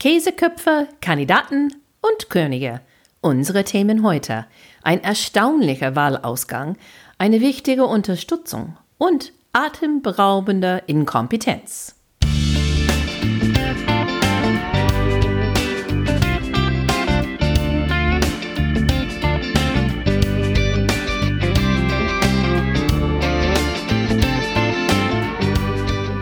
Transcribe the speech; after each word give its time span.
Käseköpfe, 0.00 0.86
Kandidaten 1.00 1.74
und 2.00 2.30
Könige. 2.30 2.80
Unsere 3.20 3.64
Themen 3.64 4.04
heute. 4.04 4.46
Ein 4.84 5.02
erstaunlicher 5.02 5.96
Wahlausgang, 5.96 6.76
eine 7.18 7.40
wichtige 7.40 7.84
Unterstützung 7.84 8.76
und 8.96 9.32
atemberaubende 9.52 10.84
Inkompetenz. 10.86 11.96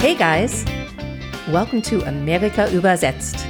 Hey 0.01 0.15
guys, 0.15 0.65
welcome 1.53 1.83
to 1.83 2.03
Amerika 2.07 2.71
übersetzt, 2.71 3.47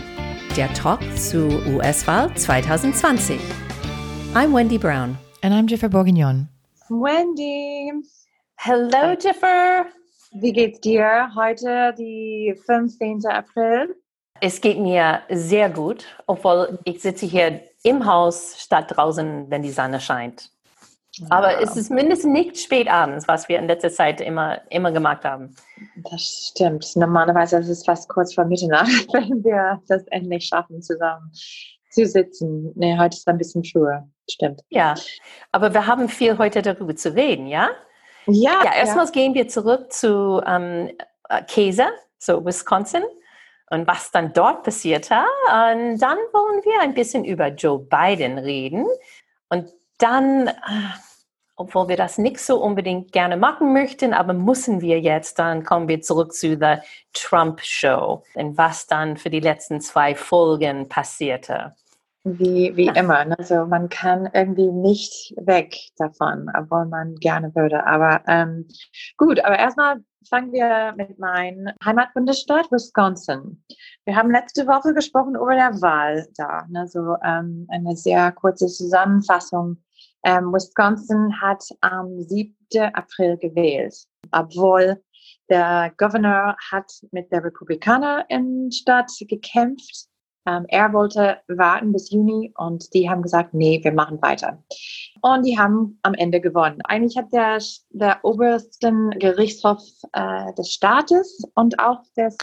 der 0.56 0.72
Talk 0.72 1.00
zu 1.16 1.48
US-Wahl 1.74 2.34
2020. 2.34 3.38
I'm 4.34 4.54
Wendy 4.54 4.78
Brown. 4.78 5.18
And 5.42 5.52
I'm 5.52 5.66
Jiffer 5.66 5.90
Bourguignon. 5.90 6.48
Wendy. 6.88 7.92
Hello, 8.56 9.14
Jiffer. 9.20 9.84
Wie 10.32 10.52
geht's 10.52 10.80
dir? 10.80 11.30
Heute 11.36 11.94
die 11.98 12.58
15. 12.64 13.26
April. 13.26 13.96
Es 14.40 14.62
geht 14.62 14.78
mir 14.78 15.20
sehr 15.28 15.68
gut, 15.68 16.06
obwohl 16.26 16.78
ich 16.84 17.02
sitze 17.02 17.26
hier 17.26 17.60
im 17.82 18.06
Haus 18.06 18.56
statt 18.58 18.86
draußen, 18.96 19.50
wenn 19.50 19.60
die 19.60 19.70
Sonne 19.70 20.00
scheint. 20.00 20.50
Aber 21.30 21.60
es 21.60 21.76
ist 21.76 21.90
mindestens 21.90 22.32
nicht 22.32 22.58
spät 22.58 22.88
abends, 22.88 23.26
was 23.26 23.48
wir 23.48 23.58
in 23.58 23.66
letzter 23.66 23.90
Zeit 23.90 24.20
immer, 24.20 24.60
immer 24.70 24.92
gemacht 24.92 25.24
haben. 25.24 25.54
Das 26.10 26.50
stimmt. 26.50 26.94
Normalerweise 26.94 27.58
ist 27.58 27.68
es 27.68 27.84
fast 27.84 28.08
kurz 28.08 28.34
vor 28.34 28.44
Mitternacht, 28.44 28.86
wenn 29.12 29.42
wir 29.44 29.80
das 29.88 30.02
endlich 30.08 30.46
schaffen, 30.46 30.82
zusammen 30.82 31.30
zu 31.90 32.06
sitzen. 32.06 32.72
Nee, 32.74 32.98
heute 32.98 33.16
ist 33.16 33.26
ein 33.28 33.38
bisschen 33.38 33.64
früher. 33.64 34.06
Stimmt. 34.30 34.62
Ja, 34.68 34.94
aber 35.52 35.72
wir 35.72 35.86
haben 35.86 36.08
viel 36.08 36.36
heute 36.38 36.60
darüber 36.60 36.94
zu 36.96 37.14
reden, 37.14 37.46
ja? 37.46 37.70
Ja. 38.26 38.64
Ja, 38.64 38.74
erstmals 38.74 39.10
ja. 39.10 39.22
gehen 39.22 39.34
wir 39.34 39.48
zurück 39.48 39.92
zu 39.92 40.42
ähm, 40.44 40.90
Käse, 41.46 41.86
so 42.18 42.44
Wisconsin 42.44 43.04
und 43.70 43.86
was 43.86 44.10
dann 44.10 44.32
dort 44.32 44.64
passierte. 44.64 45.14
Und 45.46 45.98
dann 45.98 46.18
wollen 46.32 46.64
wir 46.64 46.80
ein 46.80 46.94
bisschen 46.94 47.24
über 47.24 47.48
Joe 47.48 47.78
Biden 47.78 48.38
reden. 48.38 48.86
Und 49.48 49.72
dann, 49.98 50.48
äh, 50.48 50.52
obwohl 51.56 51.88
wir 51.88 51.96
das 51.96 52.18
nicht 52.18 52.38
so 52.38 52.62
unbedingt 52.62 53.12
gerne 53.12 53.36
machen 53.36 53.72
möchten, 53.72 54.12
aber 54.12 54.34
müssen 54.34 54.80
wir 54.80 55.00
jetzt, 55.00 55.38
dann 55.38 55.64
kommen 55.64 55.88
wir 55.88 56.02
zurück 56.02 56.34
zu 56.34 56.56
der 56.56 56.82
Trump 57.12 57.60
Show 57.62 58.22
und 58.34 58.56
was 58.58 58.86
dann 58.86 59.16
für 59.16 59.30
die 59.30 59.40
letzten 59.40 59.80
zwei 59.80 60.14
Folgen 60.14 60.88
passierte. 60.88 61.74
Wie, 62.28 62.76
wie 62.76 62.88
immer. 62.88 63.24
Also 63.38 63.66
man 63.66 63.88
kann 63.88 64.28
irgendwie 64.32 64.72
nicht 64.72 65.32
weg 65.36 65.76
davon, 65.96 66.50
obwohl 66.58 66.84
man 66.86 67.14
gerne 67.14 67.54
würde. 67.54 67.86
Aber 67.86 68.20
ähm, 68.26 68.66
gut, 69.16 69.38
aber 69.44 69.56
erstmal 69.56 70.00
fangen 70.28 70.52
wir 70.52 70.92
mit 70.96 71.20
meinem 71.20 71.68
Heimatbundesstaat 71.84 72.72
Wisconsin. 72.72 73.62
Wir 74.04 74.16
haben 74.16 74.32
letzte 74.32 74.66
Woche 74.66 74.92
gesprochen 74.92 75.36
über 75.36 75.54
der 75.54 75.80
Wahl 75.80 76.26
da. 76.36 76.66
Also 76.74 77.14
ähm, 77.24 77.68
eine 77.70 77.96
sehr 77.96 78.32
kurze 78.32 78.66
Zusammenfassung 78.66 79.76
ähm, 80.26 80.52
Wisconsin 80.52 81.40
hat 81.40 81.62
am 81.80 82.20
7. 82.20 82.52
April 82.94 83.36
gewählt, 83.38 83.94
obwohl 84.32 85.00
der 85.48 85.92
Governor 85.96 86.56
hat 86.72 86.90
mit 87.12 87.30
der 87.30 87.44
Republikaner 87.44 88.24
in 88.28 88.72
Stadt 88.72 89.12
gekämpft. 89.20 90.08
Ähm, 90.48 90.64
er 90.68 90.92
wollte 90.92 91.38
warten 91.46 91.92
bis 91.92 92.10
Juni 92.10 92.52
und 92.56 92.92
die 92.92 93.08
haben 93.08 93.22
gesagt, 93.22 93.54
nee, 93.54 93.80
wir 93.82 93.92
machen 93.92 94.20
weiter. 94.20 94.62
Und 95.22 95.46
die 95.46 95.56
haben 95.58 95.98
am 96.02 96.14
Ende 96.14 96.40
gewonnen. 96.40 96.80
Eigentlich 96.84 97.16
hat 97.16 97.32
der, 97.32 97.58
der 97.90 98.24
obersten 98.24 99.10
Gerichtshof 99.10 99.82
äh, 100.12 100.52
des 100.54 100.72
Staates 100.72 101.40
und 101.54 101.78
auch 101.78 102.00
das 102.16 102.36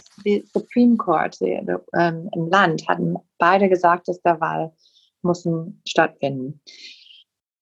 Supreme 0.52 0.96
Court 0.96 1.38
die, 1.40 1.60
die, 1.66 1.76
ähm, 1.98 2.30
im 2.34 2.48
Land 2.48 2.88
hatten 2.88 3.16
beide 3.38 3.68
gesagt, 3.68 4.08
dass 4.08 4.22
der 4.22 4.40
Wahl 4.40 4.72
müssen 5.22 5.82
stattfinden. 5.86 6.60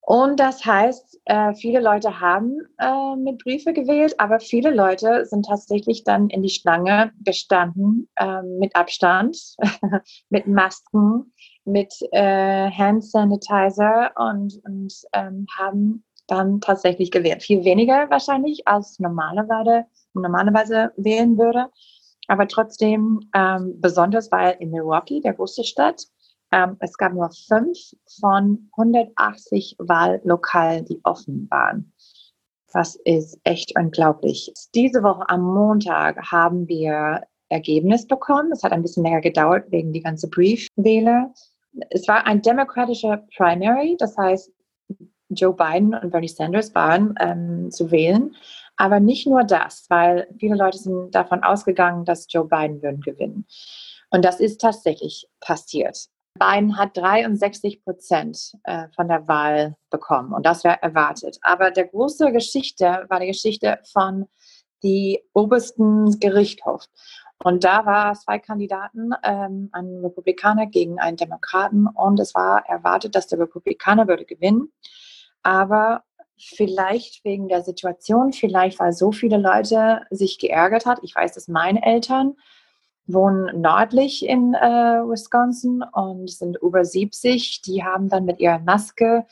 Und 0.04 0.40
das 0.40 0.64
heißt, 0.64 1.20
äh, 1.26 1.54
viele 1.54 1.80
Leute 1.80 2.20
haben 2.20 2.58
äh, 2.78 3.16
mit 3.16 3.38
Briefe 3.38 3.72
gewählt, 3.72 4.18
aber 4.18 4.40
viele 4.40 4.70
Leute 4.70 5.24
sind 5.26 5.46
tatsächlich 5.46 6.02
dann 6.02 6.28
in 6.28 6.42
die 6.42 6.50
Schlange 6.50 7.12
gestanden 7.24 8.08
äh, 8.16 8.42
mit 8.42 8.74
Abstand, 8.74 9.38
mit 10.28 10.48
Masken, 10.48 11.32
mit 11.64 11.94
äh, 12.10 12.68
Hand 12.70 13.04
Sanitizer 13.04 14.10
und, 14.16 14.60
und 14.64 14.92
ähm, 15.12 15.46
haben 15.56 16.04
dann 16.26 16.60
tatsächlich 16.60 17.12
gewählt. 17.12 17.44
Viel 17.44 17.64
weniger 17.64 18.10
wahrscheinlich 18.10 18.66
als 18.66 18.98
normalerweise, 18.98 19.86
normalerweise 20.14 20.92
wählen 20.96 21.38
würde. 21.38 21.68
Aber 22.26 22.48
trotzdem 22.48 23.20
ähm, 23.34 23.80
besonders, 23.80 24.32
weil 24.32 24.56
in 24.58 24.70
Milwaukee, 24.70 25.20
der 25.20 25.34
große 25.34 25.62
Stadt, 25.62 26.02
ähm, 26.52 26.76
es 26.80 26.96
gab 26.96 27.14
nur 27.14 27.30
fünf 27.30 27.78
von 28.20 28.68
180 28.76 29.76
Wahllokalen, 29.78 30.84
die 30.84 31.00
offen 31.04 31.48
waren. 31.50 31.92
Das 32.72 32.96
ist 33.04 33.38
echt 33.44 33.78
unglaublich. 33.78 34.52
Diese 34.74 35.02
Woche 35.02 35.28
am 35.28 35.42
Montag 35.42 36.30
haben 36.30 36.68
wir 36.68 37.22
Ergebnis 37.48 38.06
bekommen. 38.06 38.50
Es 38.52 38.62
hat 38.62 38.72
ein 38.72 38.82
bisschen 38.82 39.04
länger 39.04 39.20
gedauert 39.20 39.70
wegen 39.70 39.92
die 39.92 40.00
ganze 40.00 40.28
Briefwähler. 40.28 41.32
Es 41.90 42.08
war 42.08 42.26
ein 42.26 42.42
demokratischer 42.42 43.26
Primary, 43.36 43.96
das 43.98 44.16
heißt, 44.16 44.50
Joe 45.28 45.54
Biden 45.54 45.94
und 45.94 46.10
Bernie 46.10 46.28
Sanders 46.28 46.74
waren 46.74 47.14
ähm, 47.20 47.70
zu 47.70 47.90
wählen. 47.90 48.34
Aber 48.76 49.00
nicht 49.00 49.26
nur 49.26 49.44
das, 49.44 49.86
weil 49.88 50.26
viele 50.38 50.56
Leute 50.56 50.78
sind 50.78 51.14
davon 51.14 51.42
ausgegangen, 51.42 52.04
dass 52.04 52.26
Joe 52.28 52.46
Biden 52.46 52.82
würden 52.82 53.00
gewinnen. 53.00 53.46
Und 54.10 54.24
das 54.24 54.40
ist 54.40 54.60
tatsächlich 54.60 55.26
passiert. 55.40 56.08
Biden 56.38 56.76
hat 56.78 56.96
63 56.96 57.84
Prozent 57.84 58.52
äh, 58.64 58.88
von 58.94 59.08
der 59.08 59.28
Wahl 59.28 59.76
bekommen 59.90 60.32
und 60.32 60.46
das 60.46 60.64
wäre 60.64 60.82
erwartet. 60.82 61.38
Aber 61.42 61.70
der 61.70 61.86
große 61.86 62.32
Geschichte 62.32 63.04
war 63.08 63.20
die 63.20 63.26
Geschichte 63.26 63.78
von 63.92 64.26
die 64.82 65.22
obersten 65.32 66.18
Gerichtshof. 66.18 66.86
Und 67.44 67.64
da 67.64 67.84
war 67.86 68.14
zwei 68.14 68.38
Kandidaten, 68.38 69.10
ähm, 69.24 69.68
ein 69.72 69.98
Republikaner 70.02 70.66
gegen 70.66 71.00
einen 71.00 71.16
Demokraten 71.16 71.86
und 71.86 72.20
es 72.20 72.34
war 72.34 72.64
erwartet, 72.68 73.14
dass 73.14 73.26
der 73.26 73.40
Republikaner 73.40 74.06
würde 74.06 74.24
gewinnen. 74.24 74.72
Aber 75.42 76.04
vielleicht 76.38 77.24
wegen 77.24 77.48
der 77.48 77.62
Situation, 77.62 78.32
vielleicht 78.32 78.78
weil 78.78 78.92
so 78.92 79.12
viele 79.12 79.38
Leute 79.38 80.02
sich 80.10 80.38
geärgert 80.38 80.86
hat. 80.86 81.00
Ich 81.02 81.14
weiß, 81.14 81.32
dass 81.32 81.48
meine 81.48 81.84
Eltern 81.84 82.34
wohnen 83.06 83.60
nördlich 83.60 84.26
in 84.26 84.54
äh, 84.54 85.02
Wisconsin 85.04 85.82
und 85.92 86.30
sind 86.30 86.56
über 86.62 86.84
70. 86.84 87.62
Die 87.62 87.84
haben 87.84 88.08
dann 88.08 88.24
mit 88.24 88.40
ihrer 88.40 88.60
Maske, 88.60 89.26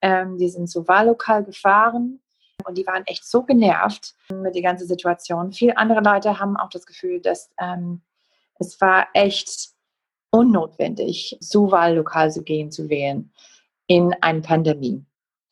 ähm, 0.00 0.38
die 0.38 0.48
sind 0.48 0.68
zu 0.68 0.86
Wahllokal 0.86 1.44
gefahren 1.44 2.20
und 2.64 2.78
die 2.78 2.86
waren 2.86 3.04
echt 3.06 3.24
so 3.24 3.42
genervt 3.42 4.14
mit 4.32 4.54
der 4.54 4.62
ganzen 4.62 4.86
Situation. 4.86 5.52
Viele 5.52 5.76
andere 5.76 6.00
Leute 6.00 6.38
haben 6.38 6.56
auch 6.56 6.70
das 6.70 6.86
Gefühl, 6.86 7.20
dass 7.20 7.50
ähm, 7.58 8.02
es 8.58 8.80
war 8.80 9.08
echt 9.12 9.70
unnotwendig, 10.30 11.38
zu 11.40 11.70
Wahllokal 11.70 12.30
zu 12.30 12.42
gehen, 12.42 12.70
zu 12.70 12.88
wählen 12.88 13.32
in 13.86 14.14
einer 14.20 14.40
Pandemie. 14.40 15.04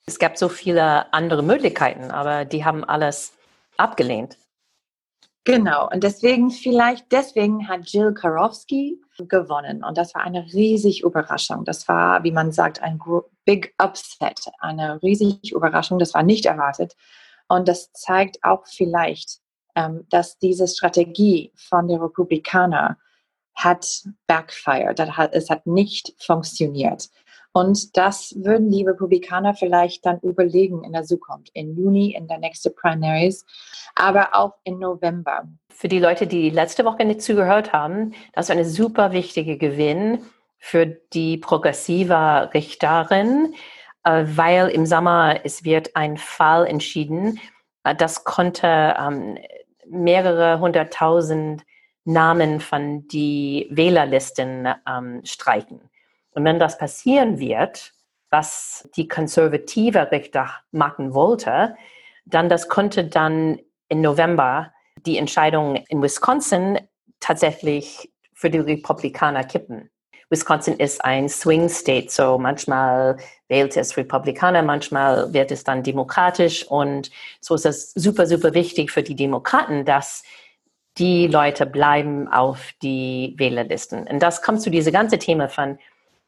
Es 0.07 0.19
gab 0.19 0.37
so 0.37 0.49
viele 0.49 1.13
andere 1.13 1.43
Möglichkeiten, 1.43 2.11
aber 2.11 2.45
die 2.45 2.65
haben 2.65 2.85
alles 2.85 3.33
abgelehnt. 3.77 4.37
Genau, 5.45 5.91
und 5.91 6.03
deswegen, 6.03 6.51
vielleicht 6.51 7.13
deswegen 7.13 7.69
hat 7.69 7.87
Jill 7.91 8.15
Karofsky 8.15 8.99
gewonnen. 9.29 9.85
Und 9.85 9.99
das 9.99 10.15
war 10.15 10.23
eine 10.23 10.43
riesige 10.47 11.07
Überraschung. 11.07 11.67
Das 11.67 11.87
war, 11.87 12.25
wie 12.25 12.33
man 12.33 12.51
sagt, 12.51 12.83
ein 12.83 12.99
Big 13.45 13.75
Upset, 13.77 14.51
eine 14.61 15.03
riesige 15.03 15.55
Überraschung. 15.55 15.99
Das 15.99 16.15
war 16.15 16.23
nicht 16.23 16.47
erwartet. 16.47 16.97
Und 17.47 17.69
das 17.69 17.93
zeigt 17.93 18.43
auch 18.43 18.67
vielleicht, 18.67 19.41
ähm, 19.75 20.07
dass 20.09 20.39
diese 20.39 20.67
Strategie 20.67 21.53
von 21.57 21.89
den 21.89 22.01
Republikanern 22.01 22.97
hat 23.55 23.87
backfired. 24.27 24.99
Es 25.33 25.51
hat 25.51 25.67
nicht 25.67 26.15
funktioniert. 26.19 27.11
Und 27.57 27.97
das 27.97 28.35
würden 28.37 28.69
die 28.69 28.85
Republikaner 28.85 29.55
vielleicht 29.55 30.05
dann 30.05 30.19
überlegen 30.21 30.83
in 30.83 30.93
der 30.93 31.05
Zukunft, 31.05 31.53
im 31.55 31.77
Juni, 31.77 32.13
in 32.13 32.27
der 32.27 32.39
nächsten 32.39 32.75
Primaries, 32.75 33.47
aber 33.95 34.35
auch 34.35 34.55
im 34.65 34.81
November. 34.81 35.45
Für 35.71 35.87
die 35.87 36.01
Leute, 36.01 36.27
die 36.27 36.51
letzte 36.51 36.85
Woche 36.85 37.05
nicht 37.05 37.23
zugehört 37.23 37.73
haben, 37.73 38.13
das 38.33 38.47
ist 38.47 38.51
eine 38.51 38.65
super 38.65 39.13
wichtige 39.13 39.57
Gewinn 39.57 40.19
für 40.59 40.87
die 40.87 41.37
progressive 41.37 42.51
Richterin, 42.55 43.55
äh, 44.03 44.25
weil 44.27 44.69
im 44.71 44.85
Sommer 44.85 45.39
es 45.45 45.63
wird 45.63 45.95
ein 45.95 46.17
Fall 46.17 46.67
entschieden, 46.67 47.39
äh, 47.85 47.95
das 47.95 48.25
konnte 48.25 48.97
ähm, 48.99 49.39
mehrere 49.87 50.59
hunderttausend 50.59 51.63
Namen 52.05 52.59
von 52.59 53.07
die 53.07 53.69
Wählerlisten 53.71 54.69
ähm, 54.89 55.21
streichen. 55.25 55.89
Und 56.35 56.45
wenn 56.45 56.59
das 56.59 56.79
passieren 56.79 57.39
wird, 57.39 57.93
was 58.31 58.89
die 58.97 59.09
konservative 59.09 60.11
Richter 60.11 60.51
machen 60.73 61.15
wollte, 61.15 61.77
dann 62.27 62.49
das 62.49 62.69
konnte 62.69 63.05
dann 63.05 63.61
im 63.89 64.01
November 64.01 64.73
die 65.07 65.19
Entscheidung 65.19 65.77
in 65.89 66.03
Wisconsin 66.03 66.81
tatsächlich 67.21 68.11
für 68.35 68.51
die 68.51 68.59
Republikaner 68.59 69.45
kippen. 69.45 69.91
Wisconsin 70.31 70.77
ist 70.79 71.05
ein 71.05 71.29
Swing 71.29 71.69
State, 71.69 72.11
so 72.11 72.39
manchmal 72.39 73.19
wählt 73.49 73.77
es 73.77 73.97
Republikaner, 73.97 74.63
manchmal 74.63 75.33
wird 75.33 75.53
es 75.53 75.63
dann 75.63 75.83
demokratisch 75.83 76.67
und 76.67 77.11
so 77.41 77.55
ist 77.55 77.67
es 77.67 77.93
super, 77.93 78.27
super 78.27 78.55
wichtig 78.55 78.91
für 78.91 79.03
die 79.03 79.15
Demokraten, 79.15 79.85
dass 79.85 80.25
die 80.99 81.27
Leute 81.27 81.67
bleiben 81.67 82.27
auf 82.29 82.73
die 82.83 83.35
Wählerlisten. 83.37 84.07
Und 84.07 84.21
das 84.21 84.43
kommt 84.43 84.63
zu 84.63 84.71
diesem 84.71 84.93
ganzen 84.93 85.21
Thema 85.21 85.49
von 85.49 85.79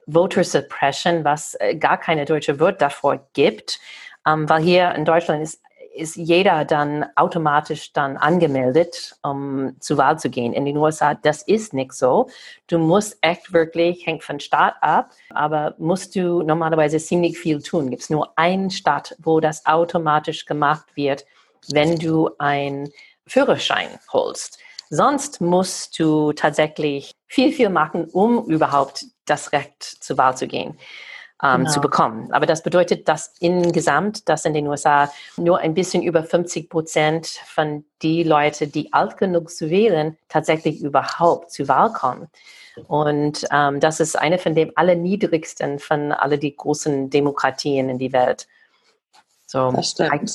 Voter 0.07 0.45
Suppression, 0.45 1.25
was 1.25 1.55
äh, 1.61 1.77
gar 1.77 1.99
keine 1.99 2.25
deutsche 2.25 2.59
Wort 2.61 2.81
davor 2.81 3.29
gibt, 3.33 3.81
ähm, 4.27 4.49
weil 4.49 4.63
hier 4.63 4.95
in 4.95 5.05
Deutschland 5.05 5.43
ist 5.43 5.61
ist 5.97 6.17
jeder 6.17 6.65
dann 6.65 7.07
automatisch 7.17 7.93
dann 7.93 8.17
angemeldet, 8.17 9.17
um 9.23 9.77
zur 9.81 9.97
Wahl 9.97 10.19
zu 10.19 10.31
gehen. 10.31 10.53
In 10.53 10.65
den 10.65 10.77
USA, 10.77 11.15
das 11.15 11.43
ist 11.43 11.73
nicht 11.73 11.93
so. 11.93 12.29
Du 12.67 12.79
musst 12.79 13.17
echt 13.23 13.53
wirklich, 13.53 14.07
hängt 14.07 14.23
von 14.23 14.39
Staat 14.39 14.75
ab, 14.83 15.11
aber 15.31 15.75
musst 15.79 16.15
du 16.15 16.43
normalerweise 16.43 16.99
ziemlich 16.99 17.39
viel 17.39 17.63
tun. 17.63 17.91
Gibt 17.91 18.03
es 18.03 18.11
nur 18.11 18.39
einen 18.39 18.71
Staat, 18.71 19.17
wo 19.19 19.41
das 19.41 19.65
automatisch 19.67 20.45
gemacht 20.45 20.85
wird, 20.95 21.25
wenn 21.71 21.99
du 21.99 22.31
einen 22.39 22.91
Führerschein 23.27 23.89
holst. 24.13 24.59
Sonst 24.89 25.41
musst 25.41 25.99
du 25.99 26.33
tatsächlich 26.33 27.13
viel, 27.27 27.53
viel 27.53 27.71
machen, 27.71 28.05
um 28.13 28.45
überhaupt 28.49 29.05
das 29.27 29.53
Recht 29.53 29.83
zur 29.83 30.19
Wahl 30.19 30.37
zu 30.37 30.47
gehen 30.47 30.79
ähm, 31.43 31.61
genau. 31.61 31.71
zu 31.71 31.81
bekommen. 31.81 32.33
Aber 32.33 32.47
das 32.47 32.63
bedeutet, 32.63 33.09
dass 33.09 33.35
insgesamt, 33.41 34.29
dass 34.29 34.45
in 34.45 34.55
den 34.55 34.67
USA 34.67 35.11
nur 35.37 35.59
ein 35.59 35.75
bisschen 35.75 36.03
über 36.03 36.23
50 36.23 36.71
Prozent 36.71 37.27
von 37.27 37.85
die 38.03 38.23
Leute, 38.23 38.67
die 38.67 38.93
alt 38.93 39.17
genug 39.17 39.51
zu 39.51 39.71
wählen, 39.71 40.17
tatsächlich 40.29 40.81
überhaupt 40.81 41.51
zur 41.51 41.69
Wahl 41.69 41.93
kommen. 41.93 42.29
Und 42.89 43.47
ähm, 43.51 43.81
das 43.81 44.01
ist 44.01 44.19
eine 44.19 44.39
von 44.39 44.55
den 44.55 44.77
allerniedrigsten 44.77 45.79
von 45.79 46.13
alle 46.13 46.39
die 46.39 46.55
großen 46.55 47.09
Demokratien 47.09 47.89
in 47.89 47.99
die 47.99 48.13
Welt. 48.13 48.47
So, 49.49 49.73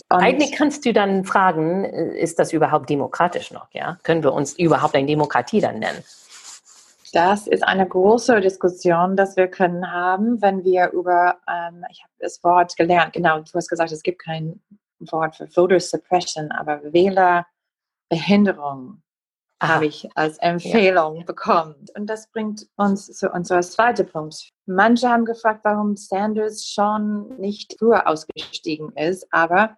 eigentlich 0.09 0.53
kannst 0.53 0.85
du 0.85 0.93
dann 0.93 1.25
fragen, 1.25 1.83
äh, 1.83 2.17
ist 2.17 2.39
das 2.39 2.53
überhaupt 2.53 2.89
demokratisch 2.89 3.51
noch? 3.51 3.67
Ja, 3.73 3.99
können 4.03 4.23
wir 4.23 4.33
uns 4.33 4.53
überhaupt 4.53 4.95
eine 4.95 5.05
Demokratie 5.05 5.59
dann 5.59 5.79
nennen? 5.79 6.03
Das 7.13 7.47
ist 7.47 7.63
eine 7.63 7.87
große 7.87 8.39
Diskussion, 8.39 9.17
dass 9.17 9.35
wir 9.35 9.47
können 9.47 9.91
haben, 9.91 10.39
wenn 10.41 10.63
wir 10.63 10.91
über, 10.91 11.37
ähm, 11.47 11.83
ich 11.91 12.03
habe 12.03 12.13
das 12.19 12.43
Wort 12.43 12.77
gelernt, 12.77 13.13
genau, 13.13 13.39
du 13.39 13.51
hast 13.53 13.67
gesagt, 13.67 13.91
es 13.91 14.03
gibt 14.03 14.23
kein 14.23 14.61
Wort 14.99 15.35
für 15.35 15.47
Voter 15.47 15.79
Suppression, 15.79 16.51
aber 16.51 16.81
Wählerbehinderung 16.93 19.01
habe 19.61 19.85
ich 19.85 20.09
als 20.15 20.37
Empfehlung 20.39 21.17
ja. 21.17 21.23
bekommen. 21.23 21.75
Und 21.95 22.07
das 22.07 22.27
bringt 22.31 22.67
uns 22.77 23.07
zu 23.07 23.29
unserem 23.29 23.61
zweiten 23.61 24.07
Punkt. 24.07 24.51
Manche 24.65 25.09
haben 25.09 25.25
gefragt, 25.25 25.61
warum 25.63 25.95
Sanders 25.95 26.65
schon 26.65 27.37
nicht 27.37 27.75
früher 27.77 28.07
ausgestiegen 28.07 28.91
ist, 28.95 29.27
aber 29.31 29.77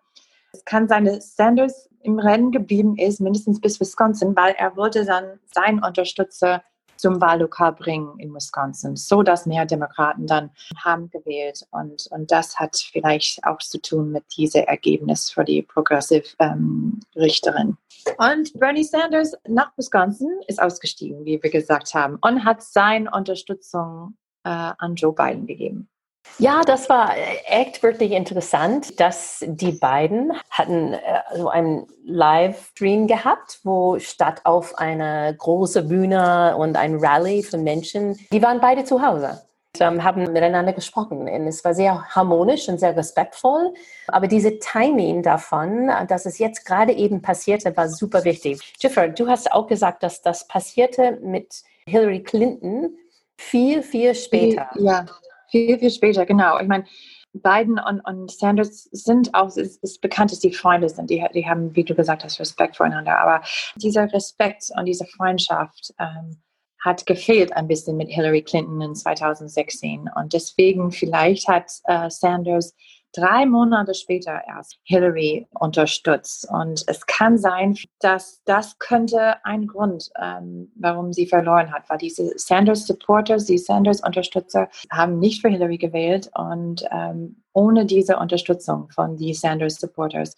es 0.54 0.64
kann 0.66 0.88
sein, 0.88 1.06
dass 1.06 1.36
Sanders 1.36 1.90
im 2.02 2.20
Rennen 2.20 2.52
geblieben 2.52 2.96
ist, 2.98 3.20
mindestens 3.20 3.60
bis 3.60 3.80
Wisconsin, 3.80 4.36
weil 4.36 4.54
er 4.58 4.76
wollte 4.78 5.04
dann 5.04 5.40
seinen 5.54 5.84
Unterstützer 5.84 6.64
zum 6.98 7.20
Wahllokal 7.22 7.74
bringen 7.74 8.18
in 8.20 8.34
Wisconsin, 8.34 8.96
so 8.96 9.24
dass 9.24 9.46
mehr 9.46 9.66
Demokraten 9.66 10.28
dann 10.28 10.52
haben 10.84 11.10
gewählt. 11.10 11.66
Und, 11.72 12.08
und 12.12 12.32
das 12.32 12.60
hat 12.60 12.76
vielleicht 12.76 13.44
auch 13.44 13.60
zu 13.60 13.82
tun 13.82 14.12
mit 14.12 14.24
diesem 14.36 14.64
Ergebnis 14.64 15.30
für 15.30 15.44
die 15.44 15.62
Progressive 15.62 16.28
ähm, 16.40 17.00
Richterin. 17.16 17.78
Und 18.18 18.54
Bernie 18.60 18.84
Sanders 18.84 19.34
nach 19.48 19.72
Wisconsin 19.78 20.30
ist 20.48 20.62
ausgestiegen, 20.62 21.26
wie 21.26 21.42
wir 21.42 21.50
gesagt 21.50 21.94
haben, 21.94 22.18
und 22.22 22.44
hat 22.44 22.62
seine 22.62 23.10
Unterstützung 23.12 24.18
äh, 24.44 24.50
an 24.50 24.96
Joe 24.96 25.14
Biden 25.14 25.48
gegeben. 25.48 25.90
Ja, 26.40 26.62
das 26.62 26.90
war 26.90 27.12
echt 27.46 27.84
wirklich 27.84 28.12
interessant, 28.12 29.00
dass 29.00 29.44
die 29.46 29.74
beiden 29.74 30.34
hatten 30.50 30.94
äh, 30.94 31.22
so 31.36 31.50
einen 31.50 31.88
Livestream 32.06 33.08
gehabt, 33.08 33.60
wo 33.64 34.00
statt 34.00 34.42
auf 34.44 34.78
eine 34.78 35.36
große 35.38 35.84
Bühne 35.84 36.56
und 36.58 36.76
ein 36.76 36.96
Rally 36.96 37.44
von 37.44 37.64
Menschen, 37.64 38.18
die 38.32 38.42
waren 38.42 38.60
beide 38.60 38.84
zu 38.84 39.02
Hause 39.02 39.42
und 39.80 40.04
haben 40.04 40.22
miteinander 40.32 40.74
gesprochen. 40.74 41.28
Und 41.28 41.48
es 41.48 41.64
war 41.64 41.74
sehr 41.74 42.04
harmonisch 42.10 42.68
und 42.70 42.80
sehr 42.80 42.96
respektvoll. 42.96 43.74
Aber 44.08 44.28
diese 44.28 44.60
Timing 44.60 45.24
davon, 45.24 45.92
dass 46.08 46.26
es 46.26 46.38
jetzt 46.38 46.66
gerade 46.66 46.94
eben 46.94 47.22
passierte, 47.22 47.76
war 47.76 47.90
super 47.90 48.24
wichtig. 48.24 48.60
Jiffer, 48.80 49.08
du 49.10 49.28
hast 49.28 49.52
auch 49.52 49.68
gesagt, 49.68 50.04
dass 50.04 50.22
das 50.22 50.48
passierte 50.48 51.20
mit 51.22 51.64
Hillary 51.86 52.22
Clinton 52.22 52.98
viel, 53.38 53.82
viel 53.82 54.14
später. 54.14 54.70
Ja, 54.76 55.06
viel, 55.54 55.78
viel 55.78 55.92
später, 55.92 56.26
genau. 56.26 56.60
Ich 56.60 56.68
meine, 56.68 56.86
Biden 57.34 57.80
und, 57.80 58.02
und 58.02 58.32
Sanders 58.32 58.84
sind 58.92 59.34
auch, 59.34 59.48
es 59.48 59.58
ist, 59.58 59.84
ist 59.84 60.02
bekannt, 60.02 60.32
dass 60.32 60.40
die 60.40 60.54
Freunde 60.54 60.90
sind. 60.90 61.10
Die, 61.10 61.24
die 61.34 61.48
haben, 61.48 61.76
wie 61.76 61.84
du 61.84 61.96
gesagt 61.96 62.24
hast, 62.24 62.40
Respekt 62.40 62.78
voreinander. 62.78 63.20
Aber 63.20 63.44
dieser 63.76 64.12
Respekt 64.12 64.70
und 64.76 64.86
diese 64.86 65.06
Freundschaft 65.06 65.94
ähm, 66.00 66.42
hat 66.84 67.06
gefehlt 67.06 67.54
ein 67.54 67.68
bisschen 67.68 67.98
mit 67.98 68.10
Hillary 68.10 68.42
Clinton 68.42 68.82
in 68.82 68.96
2016. 68.96 70.10
Und 70.16 70.34
deswegen 70.34 70.92
vielleicht 70.92 71.48
hat 71.48 71.72
äh, 71.86 72.10
Sanders 72.10 72.76
drei 73.14 73.46
Monate 73.46 73.94
später 73.94 74.42
erst 74.48 74.78
Hillary 74.84 75.48
unterstützt. 75.52 76.48
Und 76.50 76.84
es 76.88 77.06
kann 77.06 77.38
sein, 77.38 77.78
dass 78.00 78.42
das 78.46 78.78
könnte 78.80 79.44
ein 79.46 79.68
Grund, 79.68 80.10
ähm, 80.22 80.72
warum 80.76 81.14
sie 81.14 81.28
verloren 81.28 81.72
hat, 81.72 81.90
weil 81.90 82.00
diese 82.00 82.32
Sanders-Supporters, 82.38 83.46
die 83.46 83.58
Sanders-Unterstützer 83.58 84.70
haben 84.92 85.20
nicht 85.20 85.42
für 85.42 85.50
Hillary 85.50 85.78
gewählt 85.78 86.30
und 86.36 86.86
ähm, 86.92 87.44
ohne 87.54 87.86
diese 87.86 88.18
Unterstützung 88.18 88.90
von 88.90 89.16
die 89.16 89.34
Sanders-Supporters 89.34 90.36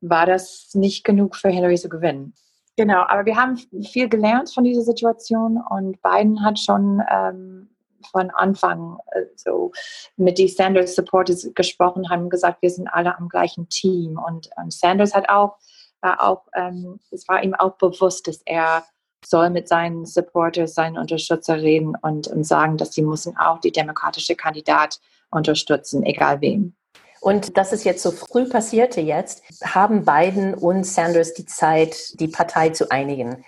war 0.00 0.26
das 0.26 0.70
nicht 0.74 1.04
genug 1.04 1.36
für 1.36 1.48
Hillary 1.48 1.76
zu 1.76 1.88
gewinnen. 1.88 2.34
Genau, 2.76 3.04
aber 3.06 3.24
wir 3.24 3.36
haben 3.36 3.56
viel 3.84 4.08
gelernt 4.08 4.52
von 4.52 4.64
dieser 4.64 4.82
Situation 4.82 5.58
und 5.70 6.00
Biden 6.02 6.44
hat 6.44 6.58
schon 6.58 7.02
ähm, 7.10 7.70
von 8.10 8.30
Anfang 8.30 8.98
äh, 9.12 9.22
so 9.36 9.72
mit 10.16 10.38
den 10.38 10.48
Sanders 10.48 10.94
Supporters 10.94 11.48
gesprochen, 11.54 12.10
haben 12.10 12.30
gesagt, 12.30 12.62
wir 12.62 12.70
sind 12.70 12.88
alle 12.88 13.16
am 13.16 13.28
gleichen 13.28 13.68
Team. 13.68 14.18
Und 14.18 14.50
ähm, 14.58 14.70
Sanders 14.70 15.14
hat 15.14 15.28
auch, 15.28 15.56
war 16.00 16.22
auch, 16.22 16.46
ähm, 16.54 17.00
es 17.10 17.26
war 17.28 17.42
ihm 17.42 17.54
auch 17.54 17.76
bewusst, 17.76 18.28
dass 18.28 18.40
er 18.44 18.84
soll 19.24 19.50
mit 19.50 19.68
seinen 19.68 20.06
Supporters, 20.06 20.74
seinen 20.74 20.98
Unterstützer 20.98 21.56
reden 21.56 21.94
und, 22.00 22.28
und 22.28 22.44
sagen, 22.44 22.76
dass 22.76 22.92
sie 22.92 23.02
müssen 23.02 23.36
auch 23.36 23.60
die 23.60 23.72
demokratische 23.72 24.36
Kandidat 24.36 25.00
unterstützen, 25.30 26.04
egal 26.04 26.40
wem. 26.40 26.74
Und 27.20 27.56
dass 27.56 27.72
es 27.72 27.84
jetzt 27.84 28.02
so 28.02 28.12
früh 28.12 28.48
passierte 28.48 29.00
jetzt, 29.00 29.42
haben 29.64 30.04
Biden 30.04 30.54
und 30.54 30.84
Sanders 30.84 31.34
die 31.34 31.46
Zeit, 31.46 32.20
die 32.20 32.28
Partei 32.28 32.70
zu 32.70 32.90
einigen. 32.90 33.44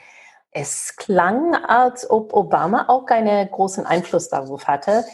Es 0.50 0.96
klang, 0.96 1.54
als 1.54 2.08
ob 2.08 2.32
Obama 2.32 2.86
auch 2.88 3.06
keinen 3.06 3.50
großen 3.50 3.86
Einfluss 3.86 4.28
darauf 4.28 4.66
hatte. 4.66 5.04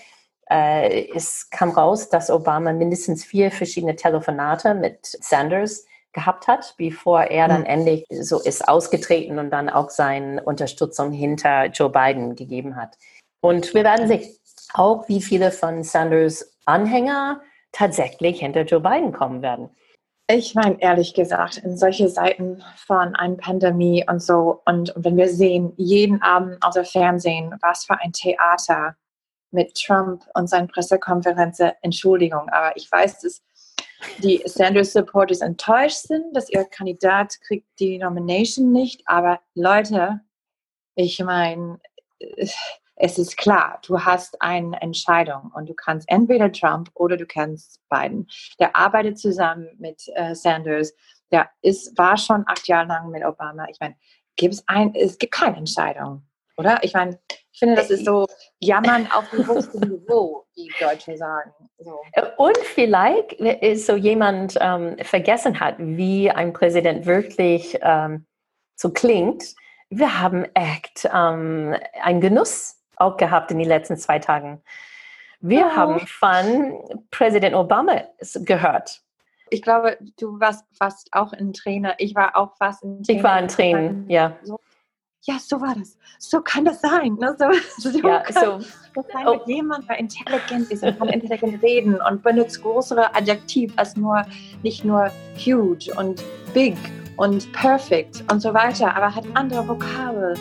Äh, 0.49 1.09
es 1.15 1.51
kam 1.51 1.71
raus, 1.71 2.09
dass 2.09 2.31
Obama 2.31 2.73
mindestens 2.73 3.25
vier 3.25 3.51
verschiedene 3.51 3.97
Telefonate 3.97 4.75
mit 4.75 4.99
Sanders 5.05 5.85
gehabt 6.13 6.47
hat, 6.47 6.75
bevor 6.79 7.25
er 7.25 7.49
dann 7.49 7.63
mhm. 7.63 7.67
endlich 7.67 8.07
so 8.11 8.41
ist 8.41 8.67
ausgetreten 8.69 9.39
und 9.39 9.51
dann 9.51 9.69
auch 9.69 9.91
seine 9.91 10.43
Unterstützung 10.43 11.13
hinter 11.13 11.67
Joe 11.67 11.91
Biden 11.91 12.37
gegeben 12.37 12.77
hat. 12.77 12.97
Und 13.41 13.75
wir 13.75 13.85
werden 13.85 14.07
sehen, 14.07 14.25
auch 14.73 15.09
wie 15.09 15.21
viele 15.21 15.51
von 15.51 15.83
Sanders 15.83 16.57
Anhänger 16.65 17.43
tatsächlich 17.73 18.41
hinter 18.41 18.63
Joe 18.63 18.81
Biden 18.81 19.13
kommen 19.13 19.43
werden. 19.43 19.71
Ich 20.27 20.55
meine, 20.55 20.81
ehrlich 20.81 21.13
gesagt, 21.13 21.59
in 21.59 21.77
solche 21.77 22.09
Seiten 22.09 22.65
von 22.77 23.15
einer 23.15 23.37
Pandemie 23.37 24.05
und 24.09 24.23
so, 24.23 24.63
und, 24.65 24.93
wenn 24.97 25.19
wir 25.19 25.29
sehen, 25.29 25.75
jeden 25.77 26.23
Abend 26.23 26.57
aus 26.63 26.75
dem 26.75 26.87
Fernsehen, 26.87 27.55
was 27.61 27.85
für 27.85 28.01
ein 28.01 28.13
Theater 28.13 28.97
mit 29.51 29.75
Trump 29.75 30.25
und 30.35 30.49
seinen 30.49 30.69
Pressekonferenzen, 30.69 31.73
Entschuldigung, 31.83 32.49
aber 32.49 32.75
ich 32.75 32.91
weiß, 32.91 33.21
dass 33.21 33.43
die 34.19 34.43
Sanders-Supporters 34.47 35.43
enttäuscht 35.43 36.07
sind, 36.07 36.35
dass 36.35 36.49
ihr 36.49 36.65
Kandidat 36.65 37.39
kriegt 37.47 37.69
die 37.79 37.99
Nomination 37.99 38.73
nicht, 38.73 39.03
aber 39.07 39.41
Leute, 39.55 40.21
ich 40.95 41.19
meine, 41.21 41.81
es 42.97 43.19
ist 43.19 43.37
klar, 43.37 43.81
du 43.87 44.01
hast 44.01 44.41
eine 44.41 44.81
Entscheidung 44.81 45.51
und 45.55 45.69
du 45.69 45.75
kannst 45.75 46.09
entweder 46.09 46.53
Trump 46.53 46.91
oder 46.95 47.17
du 47.17 47.27
kannst 47.27 47.81
Biden. 47.89 48.29
Der 48.59 48.77
arbeitet 48.77 49.19
zusammen 49.19 49.69
mit 49.79 50.03
äh, 50.15 50.35
Sanders. 50.35 50.95
Der 51.33 51.51
ist, 51.63 51.97
war 51.99 52.17
schon 52.17 52.45
acht 52.47 52.69
Jahre 52.69 52.89
lang 52.89 53.11
mit 53.11 53.25
Obama. 53.25 53.67
Ich 53.69 53.81
meine, 53.81 53.97
gibt 54.37 54.55
es 54.55 54.65
ein, 54.67 54.95
es 54.95 55.19
gibt 55.19 55.33
keine 55.33 55.57
Entscheidung, 55.57 56.23
oder? 56.57 56.79
Ich 56.83 56.95
meine, 56.95 57.19
ich 57.53 57.59
finde, 57.59 57.77
das 57.77 57.91
ist 57.91 58.05
so 58.05 58.27
Jammern 58.61 59.09
auf 59.13 59.29
dem 59.31 59.47
höchsten 59.47 59.81
Niveau, 59.81 60.47
wie 60.55 60.73
Deutsche 60.81 61.17
sagen. 61.17 61.53
So. 61.79 62.01
Und 62.37 62.57
vielleicht 62.59 63.33
ist 63.33 63.87
so 63.87 63.97
jemand 63.97 64.57
ähm, 64.61 64.97
vergessen 65.03 65.59
hat, 65.61 65.77
wie 65.79 66.31
ein 66.31 66.53
Präsident 66.53 67.07
wirklich 67.07 67.79
ähm, 67.81 68.27
so 68.77 68.91
klingt. 68.91 69.55
Wir 69.89 70.21
haben 70.21 70.47
echt 70.55 71.09
ähm, 71.13 71.77
einen 72.03 72.21
Genuss 72.21 72.84
auch 72.97 73.17
gehabt 73.17 73.51
in 73.51 73.59
den 73.59 73.69
letzten 73.69 73.97
zwei 73.97 74.19
Tagen. 74.19 74.63
Wir 75.41 75.67
oh. 75.67 75.77
haben 75.77 76.07
von 76.07 76.79
Präsident 77.11 77.55
Obama 77.55 78.03
gehört. 78.37 79.03
Ich 79.51 79.63
glaube, 79.63 79.99
du 80.19 80.41
warst 80.41 80.65
fast 80.77 81.09
auch 81.13 81.33
ein 81.33 81.53
Trainer. 81.53 81.95
Ich 81.99 82.15
war 82.15 82.37
auch 82.37 82.57
fast 82.57 82.83
ein 82.83 83.03
Trainer. 83.03 83.19
Ich 83.19 83.25
war 83.25 83.33
ein 83.33 83.49
Trainer, 83.49 83.95
ja. 84.09 84.37
So, 84.43 84.59
ja, 85.27 85.39
so 85.39 85.61
war 85.61 85.75
das. 85.75 85.99
So 86.19 86.41
kann 86.41 86.65
das 86.65 86.81
sein. 86.81 87.15
Ne? 87.15 87.37
So, 87.39 87.91
so 87.91 87.99
ja, 87.99 88.21
kann 88.21 88.63
so. 88.63 88.69
das 88.95 89.07
sein, 89.13 89.27
oh. 89.27 89.41
jemand, 89.47 89.89
der 89.89 89.99
intelligent 89.99 90.71
ist 90.71 90.83
und 90.83 90.99
kann 90.99 91.09
intelligent 91.09 91.63
reden 91.63 92.01
und 92.01 92.23
benutzt 92.23 92.63
größere 92.63 93.15
Adjektiv 93.15 93.73
als 93.77 93.97
nur, 93.97 94.23
nicht 94.63 94.85
nur 94.85 95.11
huge 95.37 95.93
und 95.97 96.23
big 96.53 96.77
und 97.17 97.51
perfect 97.53 98.25
und 98.31 98.41
so 98.41 98.53
weiter, 98.53 98.95
aber 98.97 99.15
hat 99.15 99.25
andere 99.35 99.67
Vokabel. 99.69 100.35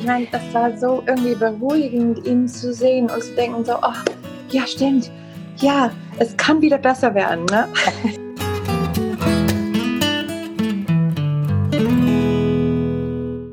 Ich 0.00 0.06
meine, 0.06 0.26
das 0.32 0.42
war 0.54 0.74
so 0.78 1.04
irgendwie 1.06 1.34
beruhigend, 1.34 2.26
ihn 2.26 2.48
zu 2.48 2.72
sehen 2.72 3.10
und 3.10 3.22
zu 3.22 3.34
denken 3.34 3.66
so, 3.66 3.74
oh, 3.74 3.92
ja, 4.48 4.66
stimmt. 4.66 5.10
Ja, 5.56 5.90
es 6.18 6.34
kann 6.38 6.62
wieder 6.62 6.78
besser 6.78 7.14
werden. 7.14 7.44
Ne? 7.44 7.68